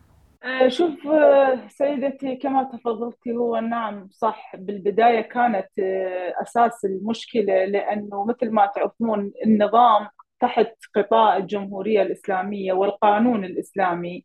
آه، 0.45 0.69
شوف 0.69 1.07
آه، 1.07 1.69
سيدتي 1.69 2.37
كما 2.37 2.63
تفضلتي 2.63 3.33
هو 3.33 3.57
نعم 3.57 4.09
صح 4.11 4.57
بالبداية 4.57 5.21
كانت 5.21 5.69
آه، 5.79 6.35
أساس 6.43 6.85
المشكلة 6.85 7.65
لأنه 7.65 8.25
مثل 8.25 8.51
ما 8.51 8.67
تعرفون 8.67 9.33
النظام 9.47 10.09
تحت 10.41 10.75
قطاع 10.95 11.37
الجمهورية 11.37 12.03
الإسلامية 12.03 12.73
والقانون 12.73 13.45
الإسلامي 13.45 14.25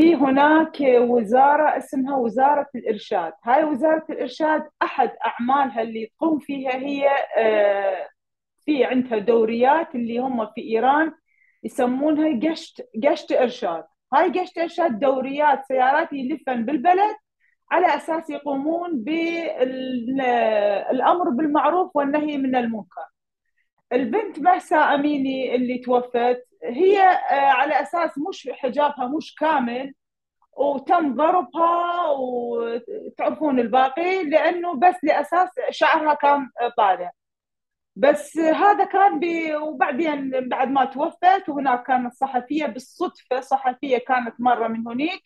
في 0.00 0.14
هناك 0.14 0.76
وزارة 0.80 1.76
اسمها 1.76 2.16
وزارة 2.16 2.66
الإرشاد. 2.74 3.32
هاي 3.44 3.64
وزارة 3.64 4.04
الإرشاد 4.10 4.62
أحد 4.82 5.10
أعمالها 5.26 5.82
اللي 5.82 6.06
تقوم 6.06 6.38
فيها 6.38 6.74
هي 6.74 7.08
في 8.64 8.84
عندها 8.84 9.18
دوريات 9.18 9.94
اللي 9.94 10.18
هم 10.18 10.46
في 10.46 10.60
إيران 10.60 11.12
يسمونها 11.64 12.50
قشت 12.50 12.88
قشت 13.04 13.32
إرشاد. 13.32 13.84
هاي 14.14 14.30
قشت 14.30 14.58
إرشاد 14.58 14.98
دوريات 14.98 15.64
سيارات 15.68 16.12
يلفن 16.12 16.64
بالبلد 16.64 17.16
على 17.70 17.86
أساس 17.96 18.30
يقومون 18.30 19.04
بالأمر 19.04 20.50
بالمعروف 21.30 21.96
والنهي 21.96 22.38
من 22.38 22.56
المنكر. 22.56 23.06
البنت 23.92 24.38
مهسا 24.38 24.76
أميني 24.76 25.54
اللي 25.54 25.78
توفت. 25.78 26.49
هي 26.64 27.00
آه، 27.08 27.34
على 27.50 27.82
أساس 27.82 28.18
مش 28.28 28.48
حجابها 28.52 29.06
مش 29.06 29.34
كامل 29.34 29.94
وتم 30.52 31.14
ضربها 31.16 32.06
وتعرفون 32.10 33.60
الباقي 33.60 34.24
لأنه 34.24 34.74
بس 34.74 34.96
لأساس 35.04 35.48
شعرها 35.70 36.14
كان 36.14 36.50
طالع. 36.78 37.10
بس 37.96 38.38
هذا 38.38 38.84
كان 38.84 39.20
بي 39.20 39.56
وبعدين 39.56 40.48
بعد 40.48 40.68
ما 40.70 40.84
توفت 40.84 41.48
وهناك 41.48 41.86
كانت 41.86 42.14
صحفيه 42.14 42.66
بالصدفة 42.66 43.40
صحفية 43.40 43.98
كانت 43.98 44.34
مرة 44.40 44.68
من 44.68 44.88
هناك 44.88 45.20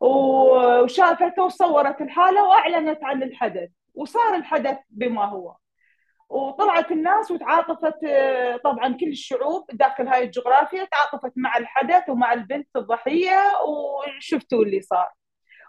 وشافته 0.00 1.42
وصورت 1.44 2.00
الحالة 2.02 2.44
وأعلنت 2.48 3.04
عن 3.04 3.22
الحدث 3.22 3.70
وصار 3.94 4.34
الحدث 4.34 4.78
بما 4.90 5.24
هو. 5.24 5.56
وطلعت 6.28 6.92
الناس 6.92 7.30
وتعاطفت 7.30 7.98
طبعا 8.64 8.96
كل 9.00 9.08
الشعوب 9.08 9.64
داخل 9.72 10.08
هاي 10.08 10.24
الجغرافيا 10.24 10.84
تعاطفت 10.84 11.32
مع 11.36 11.56
الحدث 11.56 12.08
ومع 12.08 12.32
البنت 12.32 12.68
الضحية 12.76 13.42
وشفتوا 13.66 14.64
اللي 14.64 14.82
صار. 14.82 15.12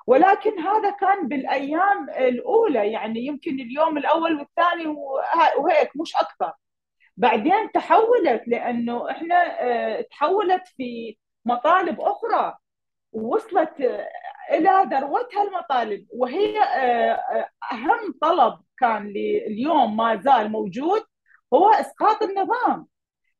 ولكن 0.07 0.59
هذا 0.59 0.89
كان 0.89 1.27
بالأيام 1.27 2.09
الأولى 2.09 2.91
يعني 2.91 3.19
يمكن 3.25 3.59
اليوم 3.59 3.97
الأول 3.97 4.39
والثاني 4.39 4.85
وهيك 5.57 5.89
مش 6.01 6.15
أكثر. 6.15 6.53
بعدين 7.17 7.71
تحولت 7.73 8.43
لأنه 8.47 9.11
إحنا 9.11 9.61
آه، 9.61 10.01
تحولت 10.01 10.67
في 10.67 11.17
مطالب 11.45 12.01
أخرى 12.01 12.57
ووصلت 13.11 13.81
آه، 13.81 14.07
إلى 14.51 14.69
ذروتها 14.91 15.43
المطالب. 15.43 16.07
وهي 16.13 16.59
آه، 16.63 17.49
أهم 17.71 18.13
طلب 18.21 18.59
كان 18.79 19.07
اليوم 19.47 19.97
ما 19.97 20.21
زال 20.21 20.51
موجود 20.51 21.01
هو 21.53 21.69
إسقاط 21.69 22.23
النظام. 22.23 22.87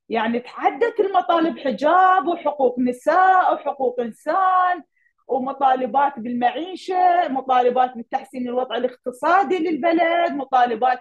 يعني 0.09 0.39
تعدت 0.39 0.99
المطالب 0.99 1.59
حجاب 1.59 2.27
وحقوق 2.27 2.79
نساء 2.79 3.53
وحقوق 3.53 3.99
إنسان 3.99 4.83
ومطالبات 5.27 6.19
بالمعيشة، 6.19 7.27
مطالبات 7.27 7.97
بتحسين 7.97 8.47
الوضع 8.47 8.75
الاقتصادي 8.77 9.57
للبلد، 9.59 10.31
مطالبات 10.31 10.99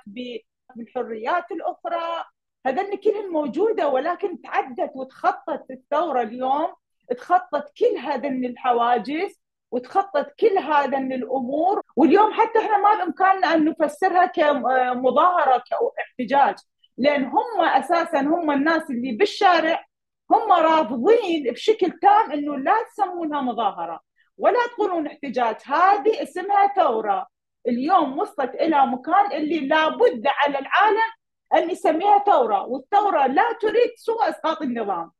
بالحريات 0.76 1.52
الأخرى، 1.52 2.24
هذن 2.66 2.96
كلهن 2.96 3.28
موجودة 3.32 3.88
ولكن 3.88 4.40
تعدت 4.40 4.90
وتخطت 4.94 5.70
الثورة 5.70 6.22
اليوم 6.22 6.74
تخطت 7.16 7.72
كل 7.78 7.98
هذن 7.98 8.44
الحواجز 8.44 9.40
وتخطت 9.70 10.34
كل 10.40 10.58
هذن 10.58 11.12
الأمور. 11.12 11.82
واليوم 11.96 12.32
حتى 12.32 12.58
إحنا 12.58 12.78
ما 12.78 13.04
بإمكاننا 13.04 13.54
أن 13.54 13.64
نفسرها 13.64 14.26
كمظاهرة 14.26 15.62
كإحتجاج 15.70 16.54
لأن 16.98 17.24
هم 17.24 17.60
أساسا 17.60 18.20
هم 18.20 18.50
الناس 18.50 18.90
اللي 18.90 19.12
بالشارع 19.12 19.84
هم 20.30 20.52
رافضين 20.52 21.52
بشكل 21.52 21.90
تام 21.90 22.32
إنه 22.32 22.56
لا 22.56 22.74
تسمونها 22.92 23.40
مظاهرة 23.40 24.00
ولا 24.38 24.66
تقولون 24.76 25.06
احتجاج. 25.06 25.56
هذه 25.66 26.22
اسمها 26.22 26.66
ثورة. 26.76 27.26
اليوم 27.68 28.18
وصلت 28.18 28.54
إلى 28.54 28.86
مكان 28.86 29.32
اللي 29.32 29.60
لابد 29.60 30.26
على 30.26 30.58
العالم 30.58 31.10
أن 31.54 31.70
يسميها 31.70 32.18
ثورة 32.26 32.62
والثورة 32.66 33.26
لا 33.26 33.52
تريد 33.60 33.90
سوى 33.96 34.28
إسقاط 34.28 34.62
النظام. 34.62 35.10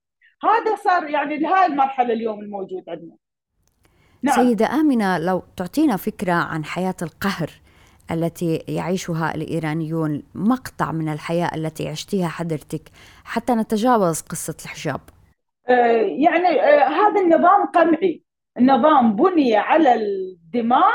هذا 0.45 0.77
صار 0.77 1.09
يعني 1.11 1.37
لهذه 1.39 1.67
المرحلة 1.67 2.13
اليوم 2.15 2.41
الموجود 2.41 2.85
عندنا. 2.89 3.17
نعم. 4.25 4.35
سيدة 4.35 4.67
آمنة 4.67 5.19
لو 5.19 5.43
تعطينا 5.57 5.97
فكرة 5.97 6.33
عن 6.33 6.65
حياة 6.65 6.95
القهر 7.03 7.51
التي 8.11 8.57
يعيشها 8.69 9.35
الإيرانيون 9.35 10.23
مقطع 10.35 10.93
من 10.93 11.09
الحياة 11.09 11.51
التي 11.55 11.89
عشتيها 11.89 12.29
حضرتك 12.29 12.83
حتى 13.25 13.55
نتجاوز 13.55 14.21
قصة 14.21 14.57
الحجاب 14.65 15.01
آه 15.69 15.73
يعني 16.19 16.61
آه 16.63 16.89
هذا 16.89 17.21
النظام 17.21 17.67
قمعي 17.67 18.23
نظام 18.61 19.17
بني 19.17 19.57
على 19.57 19.95
الدماء 19.95 20.95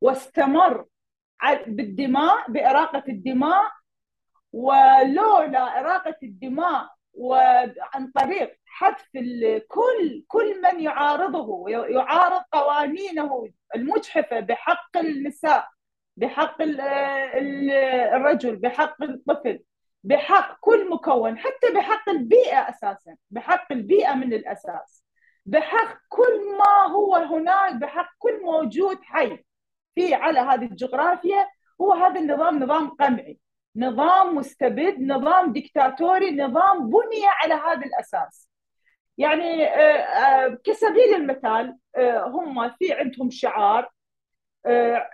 واستمر 0.00 0.84
بالدماء 1.66 2.50
بإراقة 2.50 3.02
الدماء 3.08 3.70
ولولا 4.52 5.80
إراقة 5.80 6.16
الدماء 6.22 6.99
وعن 7.14 8.10
طريق 8.14 8.56
حذف 8.66 9.08
كل 9.68 10.24
كل 10.28 10.62
من 10.62 10.80
يعارضه 10.80 11.68
يعارض 11.68 12.42
قوانينه 12.52 13.48
المجحفة 13.76 14.40
بحق 14.40 14.96
النساء 14.96 15.68
بحق 16.16 16.56
الرجل 18.14 18.56
بحق 18.56 19.02
الطفل 19.02 19.60
بحق 20.04 20.58
كل 20.60 20.90
مكون 20.90 21.38
حتى 21.38 21.72
بحق 21.74 22.08
البيئة 22.08 22.68
أساسا 22.68 23.16
بحق 23.30 23.72
البيئة 23.72 24.14
من 24.14 24.32
الأساس 24.32 25.04
بحق 25.46 25.98
كل 26.08 26.56
ما 26.58 26.92
هو 26.92 27.16
هناك 27.16 27.74
بحق 27.74 28.10
كل 28.18 28.42
موجود 28.42 28.98
حي 29.02 29.44
في 29.94 30.14
على 30.14 30.40
هذه 30.40 30.64
الجغرافيا 30.64 31.48
هو 31.80 31.92
هذا 31.92 32.20
النظام 32.20 32.62
نظام 32.62 32.88
قمعي. 32.90 33.38
نظام 33.76 34.36
مستبد 34.36 35.00
نظام 35.00 35.52
ديكتاتوري 35.52 36.36
نظام 36.36 36.90
بني 36.90 37.22
على 37.42 37.54
هذا 37.54 37.86
الأساس. 37.86 38.50
يعني 39.18 39.64
آه، 39.64 39.98
آه، 39.98 40.58
كسبيل 40.64 41.14
المثال 41.14 41.76
آه، 41.96 42.24
هم 42.26 42.70
في 42.70 42.92
عندهم 42.92 43.30
شعار 43.30 43.90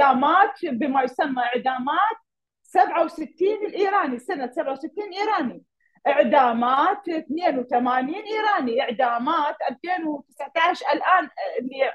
بما 0.63 1.03
يسمى 1.03 1.43
إعدامات 1.43 2.17
67 2.63 3.47
الإيراني 3.65 4.19
سنة 4.19 4.51
67 4.51 5.13
إيراني. 5.13 5.63
إعدامات 6.07 7.09
82 7.09 8.15
إيراني 8.15 8.81
إعدامات 8.81 9.55
2019 9.71 10.85
الآن 10.93 11.29
اللي 11.59 11.93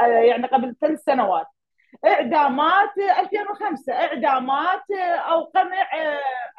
يعني 0.00 0.46
قبل 0.46 0.76
ثلاث 0.80 1.02
سنوات. 1.04 1.46
إعدامات 2.04 2.98
2005 3.20 3.92
إعدامات 3.92 4.90
أو 5.30 5.44
قمع 5.44 5.88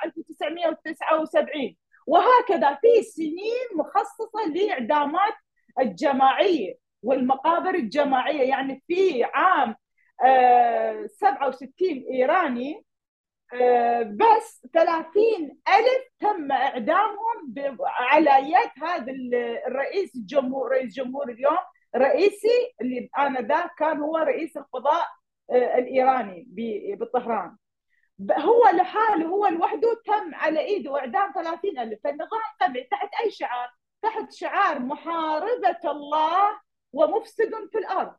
1979 0.05 1.75
وهكذا 2.07 2.75
في 2.81 3.03
سنين 3.03 3.67
مخصصة 3.75 4.53
لإعدامات 4.55 5.33
الجماعية 5.79 6.75
والمقابر 7.03 7.75
الجماعية. 7.75 8.49
يعني 8.49 8.83
في 8.87 9.23
عام 9.23 9.75
67 11.07 11.69
آه، 11.81 12.11
إيراني 12.11 12.85
آه، 13.53 14.01
بس 14.03 14.67
30 14.73 15.59
ألف 15.67 16.03
تم 16.19 16.51
إعدامهم 16.51 17.77
على 17.85 18.31
يد 18.51 18.83
هذا 18.83 19.11
الرئيس 19.67 20.15
الجمهور 20.15 20.71
رئيس 20.71 20.93
جمهور 20.93 21.29
اليوم 21.29 21.57
رئيسي 21.95 22.73
اللي 22.81 23.09
آنذاك 23.19 23.71
كان 23.77 23.99
هو 23.99 24.17
رئيس 24.17 24.57
القضاء 24.57 25.07
آه، 25.51 25.77
الإيراني 25.77 26.47
بطهران 26.99 27.57
هو 28.31 28.63
لحاله 28.73 29.27
هو 29.27 29.47
لوحده 29.47 30.01
تم 30.05 30.35
على 30.35 30.59
إيده 30.59 30.99
إعدام 30.99 31.31
30 31.35 31.79
ألف. 31.79 31.99
فالنظام 32.03 32.41
قمعي 32.61 32.87
تحت 32.91 33.09
أي 33.23 33.31
شعار؟ 33.31 33.69
تحت 34.01 34.31
شعار 34.33 34.79
محاربة 34.79 35.91
الله 35.91 36.59
ومفسد 36.93 37.51
في 37.71 37.77
الأرض. 37.77 38.15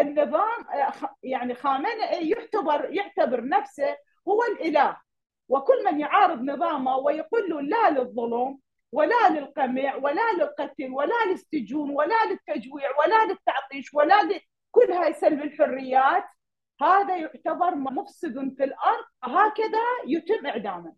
النظام 0.00 0.68
آه، 0.74 0.92
يعني 1.22 1.54
خامنئي 1.54 2.30
يعتبر 2.30 2.90
يعتبر 2.90 3.44
نفسه 3.48 3.96
هو 4.28 4.42
الإله. 4.44 4.96
وكل 5.48 5.84
من 5.84 6.00
يعارض 6.00 6.42
نظامه 6.42 6.96
ويقول 6.96 7.50
له 7.50 7.60
لا 7.60 7.90
للظلم 7.90 8.58
ولا 8.92 9.28
للقمع 9.30 9.94
ولا 9.94 10.32
للقتل 10.32 10.90
ولا 10.90 11.24
للسجون 11.30 11.90
ولا 11.90 12.24
للتجويع 12.30 12.90
ولا 12.98 13.24
للتعطيش 13.24 13.94
ولا 13.94 14.22
لكل 14.22 14.92
هاي 14.92 15.12
سلب 15.12 15.42
الحريات 15.42 16.24
هذا 16.82 17.16
يعتبر 17.16 17.74
مفسد 17.74 18.54
في 18.56 18.64
الأرض 18.64 19.04
هكذا 19.24 19.84
يتم 20.06 20.46
إعدامه. 20.46 20.94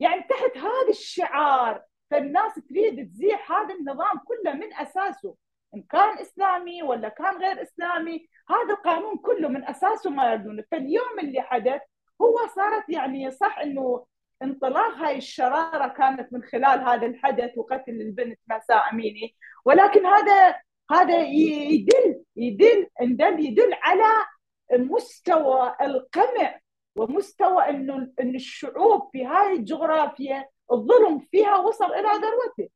يعني 0.00 0.22
تحت 0.22 0.56
هذا 0.56 0.88
الشعار 0.88 1.82
فالناس 2.10 2.54
تريد 2.54 3.08
تزيح 3.08 3.52
هذا 3.52 3.74
النظام 3.74 4.18
كله 4.26 4.52
من 4.52 4.74
أساسه 4.74 5.36
إن 5.74 5.82
كان 5.82 6.18
إسلامي 6.18 6.82
ولا 6.82 7.08
كان 7.08 7.36
غير 7.36 7.62
إسلامي 7.62 8.28
هذا 8.48 8.74
القانون 8.74 9.18
كله 9.18 9.48
من 9.48 9.68
أساسه 9.68 10.10
ما 10.10 10.32
يردونه 10.32 10.64
فاليوم 10.70 11.18
اللي 11.20 11.40
حدث 11.42 11.80
هو 12.22 12.36
صارت 12.56 12.88
يعني 12.88 13.30
صح 13.30 13.58
إنه 13.58 14.06
انطلاق 14.42 14.94
هاي 14.94 15.16
الشرارة 15.16 15.88
كانت 15.88 16.32
من 16.32 16.42
خلال 16.42 16.80
هذا 16.80 17.06
الحدث 17.06 17.58
وقتل 17.58 17.92
البنت 17.92 18.38
مساء 18.50 18.92
أميني. 18.92 19.36
ولكن 19.64 20.06
هذا 20.06 20.54
هذا 20.90 21.22
يدل 21.22 22.24
يدل 22.36 22.88
يدل 23.00 23.40
يدل 23.40 23.74
على 23.82 24.12
مستوى 24.72 25.74
القمع 25.80 26.60
ومستوى 26.96 27.68
انه 27.68 28.12
إن 28.20 28.34
الشعوب 28.34 29.08
في 29.12 29.26
هذه 29.26 29.52
الجغرافيا 29.52 30.48
الظلم 30.72 31.18
فيها 31.30 31.56
وصل 31.56 31.94
إلى 31.94 32.08
ذروته. 32.08 32.68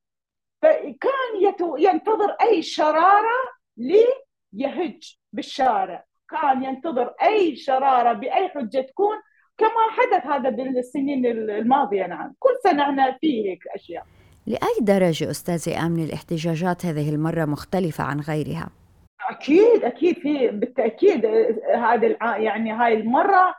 فكان 0.62 1.54
ينتظر 1.78 2.30
أي 2.30 2.62
شرارة 2.62 3.38
ليهج 3.76 5.16
بالشارع. 5.32 6.04
كان 6.30 6.64
ينتظر 6.64 7.14
أي 7.22 7.56
شرارة 7.56 8.12
بأي 8.12 8.48
حجة 8.48 8.80
تكون 8.80 9.16
كما 9.58 9.90
حدث 9.90 10.26
هذا 10.26 10.50
بالسنين 10.50 11.26
الماضية 11.26 12.06
نعم. 12.06 12.34
كل 12.38 12.50
سنة 12.64 12.82
إحنا 12.82 13.18
في 13.20 13.50
هيك 13.50 13.60
أشياء. 13.74 14.04
لأي 14.46 14.78
درجة 14.80 15.30
استاذه 15.30 15.86
امني 15.86 16.04
الاحتجاجات 16.04 16.86
هذه 16.86 17.14
المرة 17.14 17.44
مختلفة 17.44 18.04
عن 18.04 18.20
غيرها؟ 18.20 18.68
أكيد 19.30 19.84
أكيد 19.84 20.18
في 20.18 20.48
بالتأكيد 20.48 21.26
هذا 21.74 22.16
يعني 22.36 22.72
هاي 22.72 22.94
المرة 22.94 23.54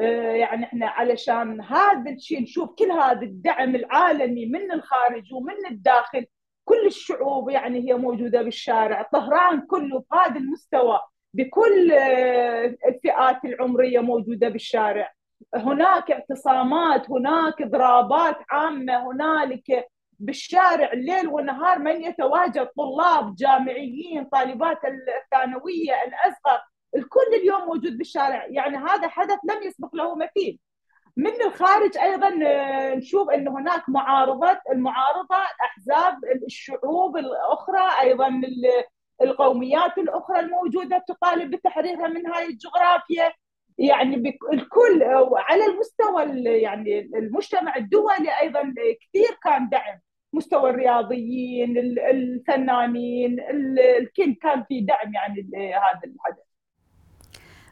آه، 0.00 0.32
يعني 0.32 0.64
إحنا 0.64 0.86
علشان 0.86 1.60
هذا 1.60 2.10
الشيء 2.10 2.42
نشوف 2.42 2.70
كل 2.78 2.90
هذا 2.90 3.22
الدعم 3.22 3.74
العالمي 3.74 4.46
من 4.46 4.72
الخارج 4.72 5.32
ومن 5.32 5.66
الداخل 5.70 6.26
كل 6.64 6.86
الشعوب 6.86 7.50
يعني 7.50 7.88
هي 7.88 7.94
موجودة 7.94 8.42
بالشارع 8.42 9.02
طهران 9.02 9.60
كله 9.60 10.04
بهذا 10.10 10.36
المستوى 10.36 11.00
بكل 11.34 11.92
آه، 11.92 12.76
الفئات 12.88 13.44
العمرية 13.44 14.00
موجودة 14.00 14.48
بالشارع. 14.48 15.12
هناك 15.54 16.10
اعتصامات 16.10 17.10
هناك 17.10 17.62
ضرابات 17.62 18.36
عامة 18.50 19.10
هنالك 19.10 19.88
بالشارع 20.18 20.92
الليل 20.92 21.28
والنهار 21.28 21.78
من 21.78 22.02
يتواجد 22.02 22.68
طلاب 22.76 23.34
جامعيين 23.34 24.24
طالبات 24.24 24.78
الثانوية 24.84 25.92
الأصغر 26.06 26.60
الكل 26.96 27.34
اليوم 27.34 27.60
موجود 27.60 27.98
بالشارع. 27.98 28.46
يعني 28.46 28.76
هذا 28.76 29.08
حدث 29.08 29.38
لم 29.50 29.62
يسبق 29.62 29.94
له 29.94 30.14
مثيل. 30.16 30.58
من 31.16 31.42
الخارج 31.46 31.98
أيضا 31.98 32.28
آه، 32.46 32.94
نشوف 32.94 33.30
إن 33.30 33.48
هناك 33.48 33.88
معارضة 33.88 34.60
المعارضة 34.72 35.36
احزاب 35.64 36.16
الشعوب 36.46 37.16
الأخرى 37.16 38.00
أيضا 38.00 38.40
القوميات 39.22 39.98
الأخرى 39.98 40.40
الموجودة 40.40 41.04
تطالب 41.08 41.50
بتحريرها 41.50 42.08
من 42.08 42.26
هاي 42.26 42.46
الجغرافيا. 42.46 43.32
يعني 43.80 44.38
الكل 44.52 45.02
على 45.32 45.66
المستوى 45.66 46.22
يعني 46.44 47.00
المجتمع 47.00 47.76
الدولي 47.76 48.40
أيضا 48.40 48.74
كثير 49.00 49.38
كان 49.44 49.68
دعم. 49.68 50.00
مستوى 50.32 50.70
الرياضيين 50.70 51.78
الفنانين 52.10 53.40
الكل 54.00 54.34
كان 54.42 54.64
في 54.68 54.80
دعم 54.80 55.14
يعني 55.14 55.50
لهذا 55.52 56.00
الحدث 56.04 56.50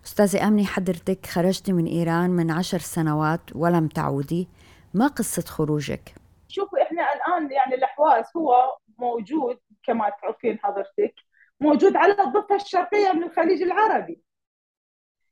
أستاذة 0.05 0.49
أمني 0.49 0.65
حضرتك 0.67 1.27
خرجتي 1.27 1.73
من 1.73 1.87
إيران 1.87 2.31
من 2.31 2.51
عشر 2.51 2.79
سنوات 2.79 3.41
ولم 3.55 3.89
تعودي. 3.89 4.49
ما 4.95 5.07
قصة 5.07 5.43
خروجك؟ 5.43 6.15
شوفوا 6.49 6.83
إحنا 6.83 7.03
الآن 7.15 7.53
يعني 7.53 7.75
الأحواز 7.75 8.25
هو 8.37 8.77
موجود 8.99 9.59
كما 9.83 10.11
تعرفين 10.23 10.59
حضرتك 10.59 11.15
موجود 11.61 11.97
على 11.97 12.13
الضفة 12.13 12.55
الشرقية 12.55 13.13
من 13.13 13.23
الخليج 13.23 13.63
العربي. 13.63 14.21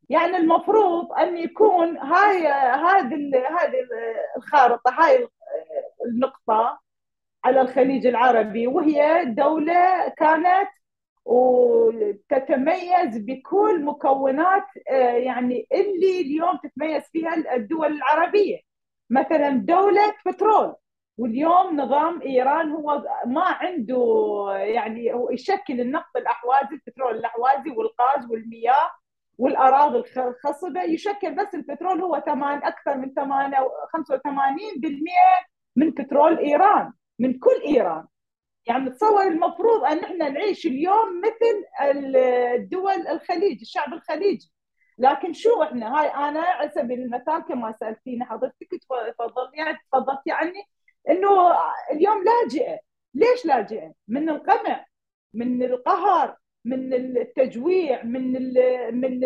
يعني 0.09 0.37
المفروض 0.37 1.13
أن 1.13 1.37
يكون 1.37 1.99
هاي 1.99 2.47
هذه 2.49 3.15
هذه 3.61 3.75
الخارطة 4.37 4.91
هاي 4.91 5.29
النقطة 6.07 6.81
على 7.45 7.61
الخليج 7.61 8.07
العربي 8.07 8.67
وهي 8.67 9.25
دولة 9.25 10.09
كانت 10.09 10.69
وتتميز 11.25 13.19
بكل 13.19 13.85
مكونات 13.85 14.65
آه، 14.91 14.95
يعني 15.13 15.67
اللي 15.73 16.21
اليوم 16.21 16.57
تتميز 16.57 17.03
فيها 17.13 17.55
الدول 17.57 17.93
العربية. 17.93 18.59
مثلا 19.11 19.51
دولة 19.51 20.15
بترول 20.27 20.75
واليوم 21.19 21.81
نظام 21.81 22.23
إيران 22.23 22.71
هو 22.71 23.05
ما 23.27 23.45
عنده 23.45 24.05
يعني 24.61 25.13
هو 25.15 25.31
يشكل 25.31 25.81
النفط 25.81 26.17
الأحوازي 26.17 26.75
البترول 26.75 27.17
الأحوازي 27.17 27.71
والغاز 27.71 28.31
والمياه 28.31 28.91
والأراضي 29.39 29.99
الخصبه 30.17 30.83
يشكل 30.83 31.35
بس 31.35 31.55
البترول 31.55 32.01
هو 32.03 32.23
ثمان 32.27 32.59
أكثر 32.65 32.97
من 32.97 33.09
85% 33.09 33.17
من 35.77 35.91
بترول 35.91 36.39
إيران 36.39 36.93
من 37.19 37.39
كل 37.39 37.61
إيران. 37.67 38.07
يعني 38.67 38.91
تصور 38.91 39.23
المفروض 39.23 39.85
أن 39.85 39.99
إحنا 39.99 40.29
نعيش 40.29 40.67
اليوم 40.67 41.21
مثل 41.21 41.65
الدول 42.55 43.07
الخليج 43.09 43.61
الشعب 43.61 43.93
الخليجي. 43.93 44.53
لكن 44.99 45.33
شو 45.33 45.63
إحنا؟ 45.63 46.01
هاي 46.01 46.09
أنا 46.09 46.41
على 46.41 46.71
سبيل 46.71 47.01
المثال 47.01 47.39
كما 47.49 47.73
سألتيني 47.73 48.25
حضرتك 48.25 48.69
تفضل 49.19 49.51
يعني 49.55 49.79
تفضلتي 49.93 50.31
عني 50.33 50.69
إنه 51.11 51.53
اليوم 51.93 52.25
لاجئة. 52.25 52.79
ليش 53.15 53.47
لاجئة؟ 53.47 53.93
من 54.09 54.29
القمع 54.29 54.85
من 55.35 55.63
القهر 55.63 56.37
من 56.67 56.95
التجويع 56.95 58.03
من 58.05 58.33
من 59.01 59.21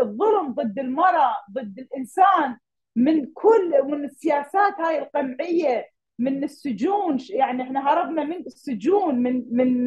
الظلم 0.00 0.54
ضد 0.54 0.78
المرأة 0.78 1.34
ضد 1.52 1.78
الإنسان 1.78 2.56
من 2.96 3.26
كل 3.26 3.82
من 3.84 4.04
السياسات 4.04 4.80
هاي 4.80 4.98
القمعية 4.98 5.86
من 6.18 6.44
السجون 6.44 7.18
يعني 7.30 7.62
إحنا 7.62 7.92
هربنا 7.92 8.24
من 8.24 8.46
السجون 8.46 9.14
من 9.14 9.44
من 9.50 9.84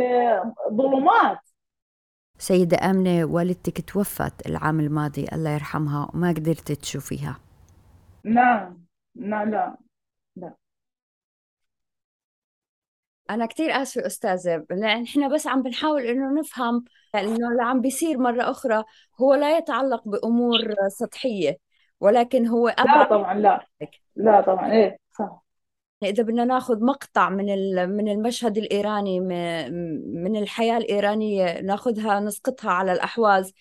ظلمات. 0.70 1.40
سيدة 2.38 2.78
آمنة 2.90 3.26
والدتك 3.26 3.90
توفت 3.90 4.48
العام 4.48 4.80
الماضي 4.80 5.26
الله 5.34 5.50
يرحمها 5.50 6.12
وما 6.14 6.30
قدرت 6.30 6.72
تشوفيها. 6.72 7.40
نعم. 8.24 8.84
لا 9.16 9.46
لا 9.46 9.78
لا. 10.36 10.56
أنا 13.34 13.46
كتير 13.46 13.82
آسفة 13.82 14.06
أستاذة 14.06 14.66
لأن 14.70 15.04
إحنا 15.04 15.28
بس 15.28 15.48
عم 15.48 15.62
بنحاول 15.62 16.02
إنه 16.02 16.40
نفهم 16.40 16.84
إنه 17.16 17.52
اللي 17.52 17.64
عم 17.64 17.82
بيصير 17.82 18.18
مرة 18.18 18.52
أخرى 18.52 18.84
هو 19.22 19.34
لا 19.34 19.58
يتعلق 19.58 20.08
بأمور 20.08 20.76
سطحية 20.88 21.58
ولكن 22.00 22.48
هو 22.48 22.68
لا 22.68 22.74
أبعد 22.74 23.10
طبعا 23.10 23.34
لا. 23.34 23.68
لا 24.16 24.42
طبعا 24.42 24.72
إيه 24.72 24.98
صح. 25.20 25.44
إذا 26.04 26.24
بدنا 26.24 26.46
ناخذ 26.46 26.86
مقطع 26.86 27.30
من 27.30 27.46
من 27.90 28.10
المشهد 28.10 28.58
الإيراني 28.58 29.20
من 30.00 30.36
الحياة 30.36 30.78
الإيرانية 30.78 31.62
ناخذها 31.62 32.20
نسقطها 32.20 32.72
على 32.72 32.92
الأحواز. 32.92 33.54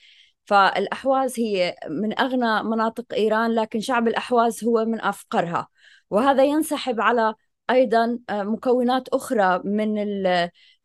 فالأحواز 0.44 1.40
هي 1.40 1.76
من 1.90 2.18
أغنى 2.20 2.62
مناطق 2.62 3.04
إيران 3.14 3.54
لكن 3.54 3.80
شعب 3.80 4.08
الأحواز 4.08 4.64
هو 4.64 4.84
من 4.84 5.00
أفقرها. 5.00 5.68
وهذا 6.10 6.44
ينسحب 6.44 7.00
على 7.00 7.34
أيضا 7.72 8.18
آه، 8.30 8.42
مكونات 8.42 9.08
أخرى 9.08 9.60
من 9.64 9.98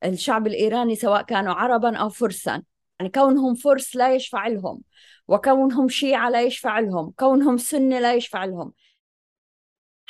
الشعب 0.03 0.47
الإيراني 0.47 0.95
سواء 0.95 1.21
كانوا 1.21 1.53
عربا 1.53 1.97
أو 1.97 2.09
فرسا. 2.09 2.63
يعني 2.99 3.11
كونهم 3.11 3.55
فرس 3.55 3.95
لا 3.95 4.15
يشفع 4.15 4.47
لهم 4.47 4.81
وكونهم 5.27 5.89
شيعة 5.89 6.29
لا 6.29 6.41
يشفع 6.41 6.79
لهم 6.79 7.13
كونهم 7.19 7.57
سنة 7.57 7.99
لا 7.99 8.13
يشفع 8.13 8.45
لهم. 8.45 8.73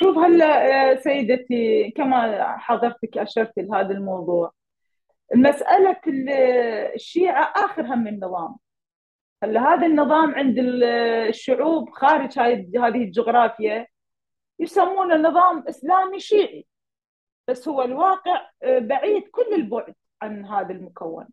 شوف 0.02 0.18
هلا 0.18 0.90
آه، 0.92 0.96
سيدتي 0.96 1.90
كما 1.90 2.44
حضرتك 2.58 3.18
أشرت 3.18 3.52
لهذا 3.58 3.90
الموضوع 3.90 4.52
مسألة 5.34 5.96
الشيعة 6.94 7.52
آخر 7.56 7.82
هم 7.82 8.08
النظام. 8.08 8.56
هلا 9.42 9.60
هذا 9.74 9.86
النظام 9.86 10.34
عند 10.34 10.56
الشعوب 11.28 11.90
خارج 11.90 12.38
هذه 12.38 13.04
الجغرافيا 13.04 13.86
يسمونه 14.58 15.16
نظام 15.16 15.64
إسلامي 15.68 16.20
شيعي 16.20 16.66
بس 17.48 17.68
هو 17.68 17.82
الواقع 17.82 18.50
آه، 18.62 18.78
بعيد 18.78 19.28
كل 19.28 19.54
البعد 19.54 19.94
عن 20.22 20.44
هذا 20.46 20.72
المكون 20.72 21.28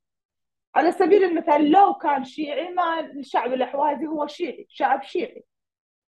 على 0.76 0.92
سبيل 0.92 1.24
المثال 1.24 1.72
لو 1.72 1.94
كان 1.94 2.24
شيعي 2.24 2.70
ما 2.70 3.00
الشعب 3.00 3.54
الأحوازي 3.54 4.08
هو 4.08 4.28
شيعي 4.28 4.66
شعب 4.70 5.04
شيعي 5.04 5.44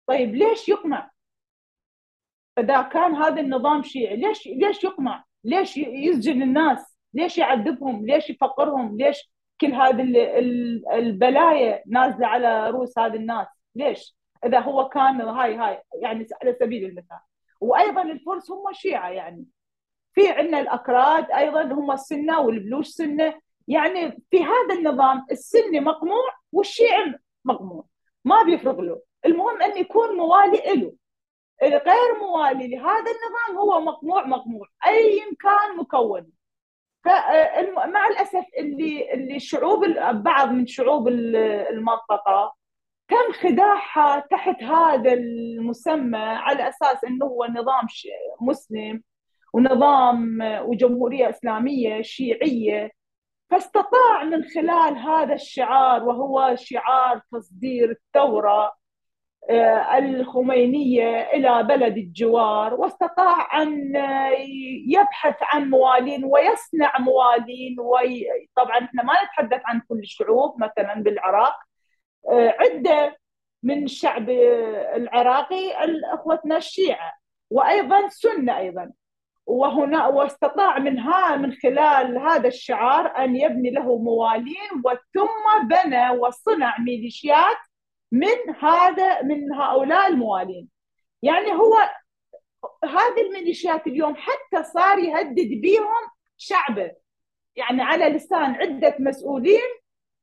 طيب 0.07 0.35
ليش 0.35 0.68
يقمع 0.68 1.11
فإذا 2.57 2.83
كان 2.83 3.14
هذا 3.14 3.40
النظام 3.40 3.83
شيعي 3.83 4.16
ليش 4.16 4.46
ليش 4.46 4.85
يقمع؟ 4.85 5.24
ليش 5.44 5.76
يسجن 5.76 6.42
الناس؟ 6.42 6.96
ليش 7.14 7.38
يعذبهم؟ 7.38 8.07
ليش 8.07 8.31
يفقرهم؟ 8.31 8.96
ليش 8.96 9.31
كل 9.61 9.72
هذه 9.72 10.02
البلايا 10.92 11.83
نازلة 11.87 12.26
على 12.26 12.70
رؤوس 12.70 12.98
هذه 12.98 13.16
الناس؟ 13.16 13.46
ليش؟ 13.74 14.16
إذا 14.46 14.59
هو 14.59 14.88
كان 14.88 15.20
هاي 15.20 15.54
هاي 15.54 15.82
يعني 16.02 16.26
على 16.42 16.56
سبيل 16.61 16.85
المثال. 16.85 17.18
وأيضا 17.61 18.02
الفرس 18.02 18.50
هم 18.50 18.72
شيعة 18.72 19.09
يعني. 19.09 19.44
في 20.12 20.28
عندنا 20.28 20.61
الأكراد 20.61 21.30
أيضا 21.30 21.62
هم 21.62 21.92
السنة 21.92 22.40
والبلوش 22.40 22.87
سنة. 22.87 23.40
يعني 23.68 24.22
في 24.30 24.44
هذا 24.44 24.74
النظام 24.78 25.26
السني 25.30 25.80
مقموع 25.80 26.30
والشيعي 26.52 27.14
مقموع. 27.44 27.85
ما 28.24 28.42
بيفرق 28.42 28.80
له. 28.80 29.00
المهم 29.26 29.62
أن 29.62 29.78
يكون 29.78 30.16
موالي 30.16 30.74
له 30.74 30.92
الغير 31.62 32.18
موالي 32.20 32.68
لهذا 32.68 33.11
النظام 33.11 33.59
هو 33.59 33.80
مقموع 33.80 34.26
مقموع. 34.26 34.66
أي 34.87 35.20
كان 35.40 35.76
مكون. 35.76 36.32
فمع 37.04 38.06
الأسف 38.06 38.44
اللي 38.59 39.12
اللي 39.14 39.40
شعوب 39.40 39.85
بعض 40.12 40.50
من 40.50 40.66
شعوب 40.66 41.09
المنطقة 41.09 42.56
تم 43.09 43.33
خداعها 43.42 44.21
تحت 44.31 44.62
هذا 44.62 45.12
المسمى 45.12 46.19
على 46.19 46.69
أساس 46.69 47.05
إنه 47.05 47.27
هو 47.27 47.45
نظام 47.45 47.87
مسلم 48.40 49.03
ونظام 49.53 50.38
وجمهورية 50.64 51.31
إسلامية 51.31 52.03
شيعية. 52.03 52.90
فاستطاع 53.51 54.25
من 54.25 54.45
خلال 54.45 54.99
هذا 54.99 55.35
الشعار 55.35 56.05
وهو 56.05 56.55
شعار 56.59 57.21
تصدير 57.33 57.90
الثورة 57.90 58.73
آه، 59.51 59.99
الخمينية 59.99 61.21
إلى 61.21 61.62
بلد 61.62 61.97
الجوار 61.97 62.75
واستطاع 62.75 63.62
أن 63.62 63.95
يبحث 64.88 65.37
عن 65.42 65.71
موالين 65.71 66.25
ويصنع 66.25 66.99
موالين 66.99 67.81
وي... 67.81 68.27
طبعا 68.57 68.79
إحنا 68.79 69.03
ما 69.03 69.12
نتحدث 69.25 69.62
عن 69.64 69.81
كل 69.88 69.99
الشعوب 69.99 70.61
مثلا 70.61 71.03
بالعراق. 71.03 71.57
عدة 72.30 73.16
من 73.62 73.84
الشعب 73.84 74.30
العراقي 74.96 75.72
اخوتنا 76.14 76.56
الشيعة 76.56 77.12
وأيضا 77.50 78.08
سنة 78.08 78.58
أيضا. 78.58 78.92
وهنا 79.46 80.06
واستطاع 80.06 80.78
منها 80.78 81.36
من 81.36 81.52
خلال 81.52 82.18
هذا 82.18 82.48
الشعار 82.48 83.24
أن 83.24 83.36
يبني 83.36 83.70
له 83.70 83.98
موالين 83.98 84.70
وثم 84.84 85.66
بنى 85.68 86.10
وصنع 86.10 86.78
ميليشيات 86.78 87.56
من 88.12 88.54
هذا 88.60 89.22
من 89.22 89.52
هؤلاء 89.52 90.08
الموالين 90.08 90.68
يعني 91.22 91.52
هو 91.52 91.74
هذه 92.84 93.20
الميليشيات 93.26 93.86
اليوم 93.86 94.14
حتى 94.16 94.62
صار 94.62 94.98
يهدد 94.98 95.60
بهم 95.62 96.10
شعبه. 96.36 96.90
يعني 97.56 97.82
على 97.82 98.04
لسان 98.04 98.54
عدة 98.54 98.96
مسؤولين 98.98 99.68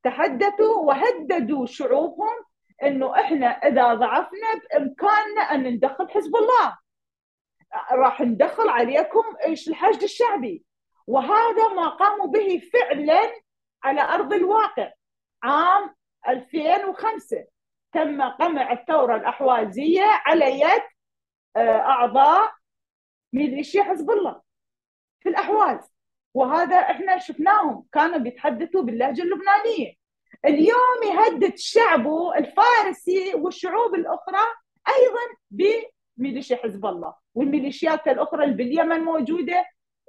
تحدثوا 0.03 0.77
وهددوا 0.77 1.65
شعوبهم 1.65 2.45
إنه 2.83 3.19
إحنا 3.19 3.47
إذا 3.47 3.93
ضعفنا 3.93 4.53
بإمكاننا 4.53 5.41
أن 5.41 5.63
ندخل 5.63 6.09
حزب 6.09 6.35
الله. 6.35 6.77
راح 7.91 8.21
ندخل 8.21 8.69
عليكم 8.69 9.23
الحشد 9.45 10.03
الشعبي. 10.03 10.63
وهذا 11.07 11.67
ما 11.67 11.87
قاموا 11.87 12.27
به 12.27 12.61
فعلا 12.73 13.41
على 13.83 14.01
أرض 14.01 14.33
الواقع. 14.33 14.91
عام 15.43 15.95
2005 16.27 17.45
تم 17.93 18.21
قمع 18.21 18.71
الثورة 18.71 19.15
الأحوازية 19.15 20.03
على 20.03 20.59
يد 20.59 20.83
آه، 21.55 21.79
أعضاء 21.79 22.53
ميليشيا 23.33 23.83
حزب 23.83 24.11
الله 24.11 24.41
في 25.21 25.29
الأحواز. 25.29 25.92
وهذا 26.34 26.76
إحنا 26.76 27.19
شفناهم 27.19 27.86
كانوا 27.93 28.17
بيتحدثوا 28.17 28.82
باللهجة 28.82 29.22
اللبنانية. 29.22 29.93
اليوم 30.46 31.00
يهدد 31.17 31.54
شعبه 31.58 32.38
الفارسي 32.38 33.34
والشعوب 33.36 33.96
الأخرى 33.96 34.43
أيضا 34.89 35.26
بميليشيا 36.17 36.58
حزب 36.58 36.86
الله 36.86 37.13
والميليشيات 37.36 38.08
الأخرى 38.08 38.43
اللي 38.43 38.56
باليمن 38.56 39.00
موجودة 39.00 39.65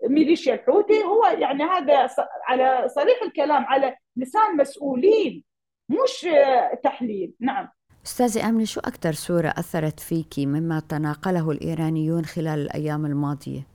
ميليشيا 0.09 0.55
الحوثي. 0.55 1.05
هو 1.05 1.27
يعني 1.27 1.63
هذا 1.65 2.09
على 2.47 2.89
صريح 2.89 3.23
الكلام 3.23 3.65
على 3.65 3.97
لسان 4.17 4.57
مسؤولين 4.57 5.45
مش 5.89 6.27
تحليل. 6.83 7.35
نعم. 7.41 7.69
أستاذة 8.07 8.49
آمنة 8.49 8.65
شو 8.65 8.81
أكثر 8.81 9.13
صورة 9.13 9.49
أثرت 9.49 10.01
فيكي 10.01 10.47
مما 10.47 10.81
تناقله 10.89 11.51
الإيرانيون 11.51 12.25
خلال 12.25 12.59
الأيام 12.59 13.07
الماضية؟ 13.07 13.74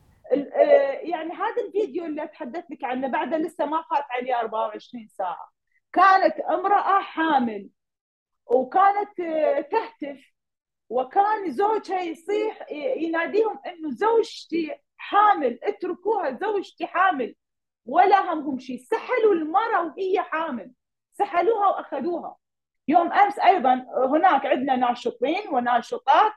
الفيديو 1.99 2.05
اللي 2.05 2.23
أتحدث 2.23 2.65
لك 2.71 2.83
عنه 2.83 3.07
بعد 3.07 3.33
لسه 3.33 3.65
ما 3.65 3.81
فات 3.81 4.05
عليه 4.11 4.39
24 4.39 5.07
ساعة. 5.07 5.51
كانت 5.93 6.39
امرأة 6.39 7.01
حامل 7.01 7.69
وكانت 8.45 9.19
آه، 9.19 9.61
تهتف 9.61 10.33
وكان 10.89 11.51
زوجها 11.51 12.01
يصيح 12.01 12.71
يناديهم 12.71 13.59
إنه 13.65 13.91
زوجتي 13.91 14.75
حامل 14.97 15.59
اتركوها 15.63 16.31
زوجتي 16.31 16.87
حامل 16.87 17.35
ولا 17.85 18.33
همهم 18.33 18.59
شيء 18.59 18.77
سحلوا 18.83 19.33
المرأة 19.33 19.85
وهي 19.85 20.21
حامل. 20.21 20.71
سحلوها 21.13 21.67
وأخذوها. 21.67 22.37
يوم 22.87 23.11
أمس 23.13 23.39
أيضا 23.39 23.85
هناك 23.97 24.45
عندنا 24.45 24.75
ناشطين 24.75 25.49
وناشطات 25.51 26.31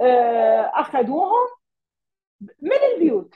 آه، 0.00 0.72
أخذوهم 0.74 1.48
من 2.40 2.72
البيوت. 2.94 3.34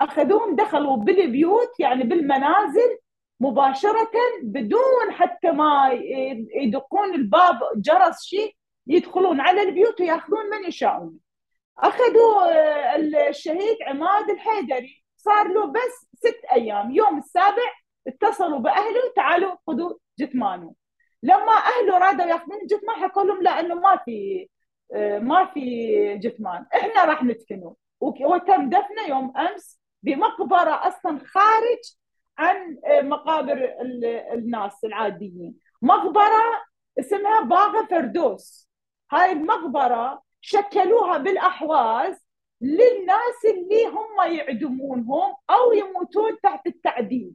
أخذوهم 0.00 0.56
دخلوا 0.56 0.96
بالبيوت 0.96 1.80
يعني 1.80 2.04
بالمنازل 2.04 2.98
مباشرة 3.40 4.10
بدون 4.42 5.12
حتى 5.12 5.50
ما 5.50 5.90
يدقون 6.62 7.14
الباب 7.14 7.58
جرس 7.76 8.22
شيء 8.22 8.56
يدخلون 8.86 9.40
على 9.40 9.62
البيوت 9.62 10.00
ويأخذون 10.00 10.50
من 10.50 10.64
يشاءون. 10.68 11.18
أخذوا 11.78 12.52
آه، 12.52 12.96
الشهيد 13.28 13.76
عماد 13.86 14.30
الحيدري. 14.30 15.04
صار 15.16 15.48
له 15.48 15.66
بس 15.66 16.08
ست 16.14 16.40
أيام. 16.52 16.90
يوم 16.90 17.18
السابع 17.18 17.72
اتصلوا 18.06 18.58
بأهله 18.58 19.12
تعالوا 19.16 19.56
خذوا 19.66 19.94
جثمانه. 20.18 20.74
لما 21.22 21.52
أهله 21.52 21.98
رادوا 21.98 22.24
يأخذون 22.24 22.60
الجثمان 22.62 22.96
حكوا 22.96 23.22
لهم 23.22 23.42
لا 23.42 23.60
إنه 23.60 23.74
ما 23.74 23.96
في 24.04 24.48
آه، 24.94 25.18
ما 25.18 25.44
في 25.46 26.18
جثمان. 26.18 26.66
إحنا 26.74 27.04
راح 27.04 27.22
ندفنه 27.22 27.76
وتم 28.00 28.68
دفنه 28.70 29.02
يوم 29.08 29.36
أمس 29.36 29.83
بمقبرة 30.04 30.88
أصلا 30.88 31.18
خارج 31.18 31.96
عن 32.38 32.78
مقابر 33.08 33.74
الناس 34.32 34.84
العاديين. 34.84 35.54
مقبرة 35.82 36.64
اسمها 36.98 37.40
باغا 37.40 37.86
فردوس. 37.86 38.68
هاي 39.12 39.32
المقبرة 39.32 40.22
شكلوها 40.40 41.18
بالأحواز 41.18 42.26
للناس 42.60 43.44
اللي 43.44 43.86
هم 43.86 44.32
يعدمونهم 44.32 45.36
أو 45.50 45.72
يموتون 45.72 46.40
تحت 46.42 46.66
التعذيب. 46.66 47.34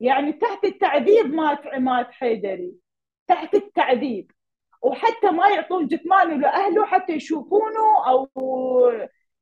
يعني 0.00 0.32
تحت 0.32 0.64
التعذيب 0.64 1.34
مات 1.34 1.66
عماد 1.66 2.10
حيدري. 2.10 2.72
تحت 3.28 3.54
التعذيب. 3.54 4.30
وحتى 4.82 5.30
ما 5.30 5.48
يعطون 5.48 5.86
جثمانه 5.86 6.34
لأهله 6.34 6.86
حتى 6.86 7.12
يشوفونه 7.12 8.06
أو 8.06 8.28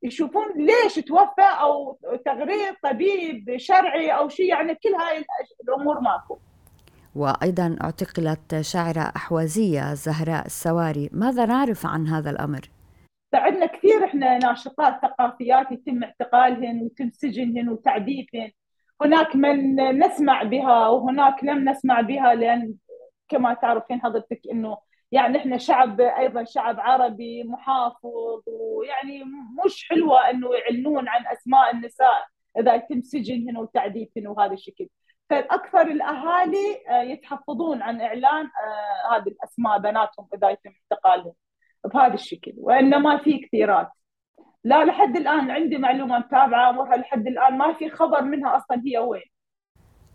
يشوفون 0.02 0.44
ليش 0.56 0.94
توفى 0.94 1.48
أو 1.60 1.98
تغريد 2.24 2.74
طبيب 2.82 3.56
شرعي 3.56 4.10
أو 4.10 4.28
شيء 4.28 4.48
يعني 4.48 4.74
كل 4.74 4.94
هاي 4.94 5.24
الأمور 5.68 6.00
ماكو. 6.00 6.38
وأيضا 7.14 7.76
اعتقلت 7.82 8.60
شاعرة 8.60 9.12
أحوازية 9.16 9.94
زهراء 9.94 10.46
السواري. 10.46 11.10
ماذا 11.12 11.46
نعرف 11.46 11.86
عن 11.86 12.06
هذا 12.06 12.30
الأمر؟ 12.30 12.60
فعندنا 13.32 13.66
كثير 13.66 14.04
إحنا 14.04 14.38
ناشطات 14.38 15.02
ثقافيات 15.02 15.72
يتم 15.72 16.04
اعتقالهن 16.04 16.82
ويتم 16.82 17.10
سجنهن 17.10 17.68
وتعذيبهن. 17.68 18.50
هناك 19.02 19.36
من 19.36 19.74
نسمع 19.98 20.42
بها 20.42 20.88
وهناك 20.88 21.44
لم 21.44 21.68
نسمع 21.68 22.00
بها 22.00 22.34
لأن 22.34 22.74
كما 23.28 23.54
تعرفين 23.54 24.00
حضرتك 24.00 24.40
إنه 24.52 24.78
يعني 25.12 25.38
إحنا 25.38 25.58
شعب 25.58 26.00
أيضا 26.00 26.44
شعب 26.44 26.80
عربي 26.80 27.44
محافظ 27.44 28.42
ويعني 28.46 29.24
مش 29.64 29.88
حلوة 29.88 30.30
إنه 30.30 30.54
يعلنون 30.54 31.08
عن 31.08 31.26
أسماء 31.26 31.74
النساء 31.74 32.26
إذا 32.58 32.74
يتم 32.74 33.00
سجنهن 33.00 33.56
وتعذيبهن 33.56 34.26
وهذا 34.26 34.52
الشكل. 34.52 34.88
فاكثر 35.30 35.80
الأهالي 35.80 36.88
آه، 36.88 37.02
يتحفظون 37.02 37.82
عن 37.82 38.00
إعلان 38.00 38.44
آه، 38.46 39.16
هذه 39.16 39.28
الأسماء 39.28 39.78
بناتهم 39.78 40.28
إذا 40.34 40.50
يتم 40.50 40.70
اعتقالهم 40.92 41.32
بهذا 41.94 42.14
الشكل 42.14 42.52
وإنما 42.56 43.16
في 43.18 43.38
كثيرات 43.38 43.88
لا 44.64 44.84
لحد 44.84 45.16
الآن 45.16 45.50
عندي 45.50 45.78
معلومة 45.78 46.18
متابعة 46.18 46.70
امورها 46.70 46.96
لحد 46.96 47.26
الآن 47.26 47.58
ما 47.58 47.72
في 47.74 47.90
خبر 47.90 48.22
منها 48.22 48.56
أصلا 48.56 48.82
هي 48.86 48.98
وين. 48.98 49.37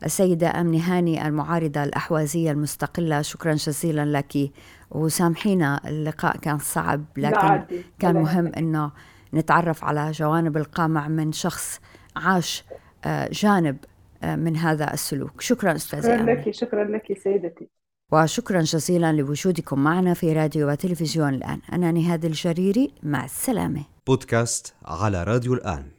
السيدة 0.06 0.62
أمني 0.62 0.80
هاني 0.80 1.28
المعارضة 1.28 1.84
الأحوازية 1.84 2.52
المستقلة 2.52 3.22
شكرا 3.22 3.54
جزيلا 3.54 4.06
لك. 4.06 4.52
وسامحينا 4.92 5.82
اللقاء 5.88 6.38
كان 6.38 6.58
صعب 6.58 7.06
لكن 7.18 7.64
كان 8.00 8.16
مهم 8.16 8.48
أنه 8.48 8.92
نتعرف 9.34 9.84
على 9.84 10.12
جوانب 10.12 10.58
القامع 10.58 11.08
من 11.08 11.32
شخص 11.32 11.80
عاش 12.16 12.64
آه، 13.06 13.30
جانب 13.32 13.78
آه، 14.24 14.36
من 14.36 14.58
هذا 14.58 14.94
السلوك. 14.94 15.42
شكرا 15.42 15.76
أستاذة 15.76 16.02
شكرا 16.02 16.34
لك 16.36 16.52
شكرا 16.52 16.84
لك 16.84 17.20
سيدتي. 17.24 17.70
وشكرا 18.12 18.62
جزيلا 18.62 19.14
لوجودكم 19.14 19.80
معنا 19.80 20.14
في 20.14 20.34
راديو 20.34 20.70
وتلفزيون 20.70 21.34
الآن. 21.34 21.60
أنا 21.74 21.92
نهاد 21.92 22.26
الجريري 22.26 22.92
مع 23.04 23.26
السلامة. 23.26 23.84
بودكاست 24.08 24.74
على 24.86 25.24
راديو 25.24 25.54
الآن. 25.54 25.93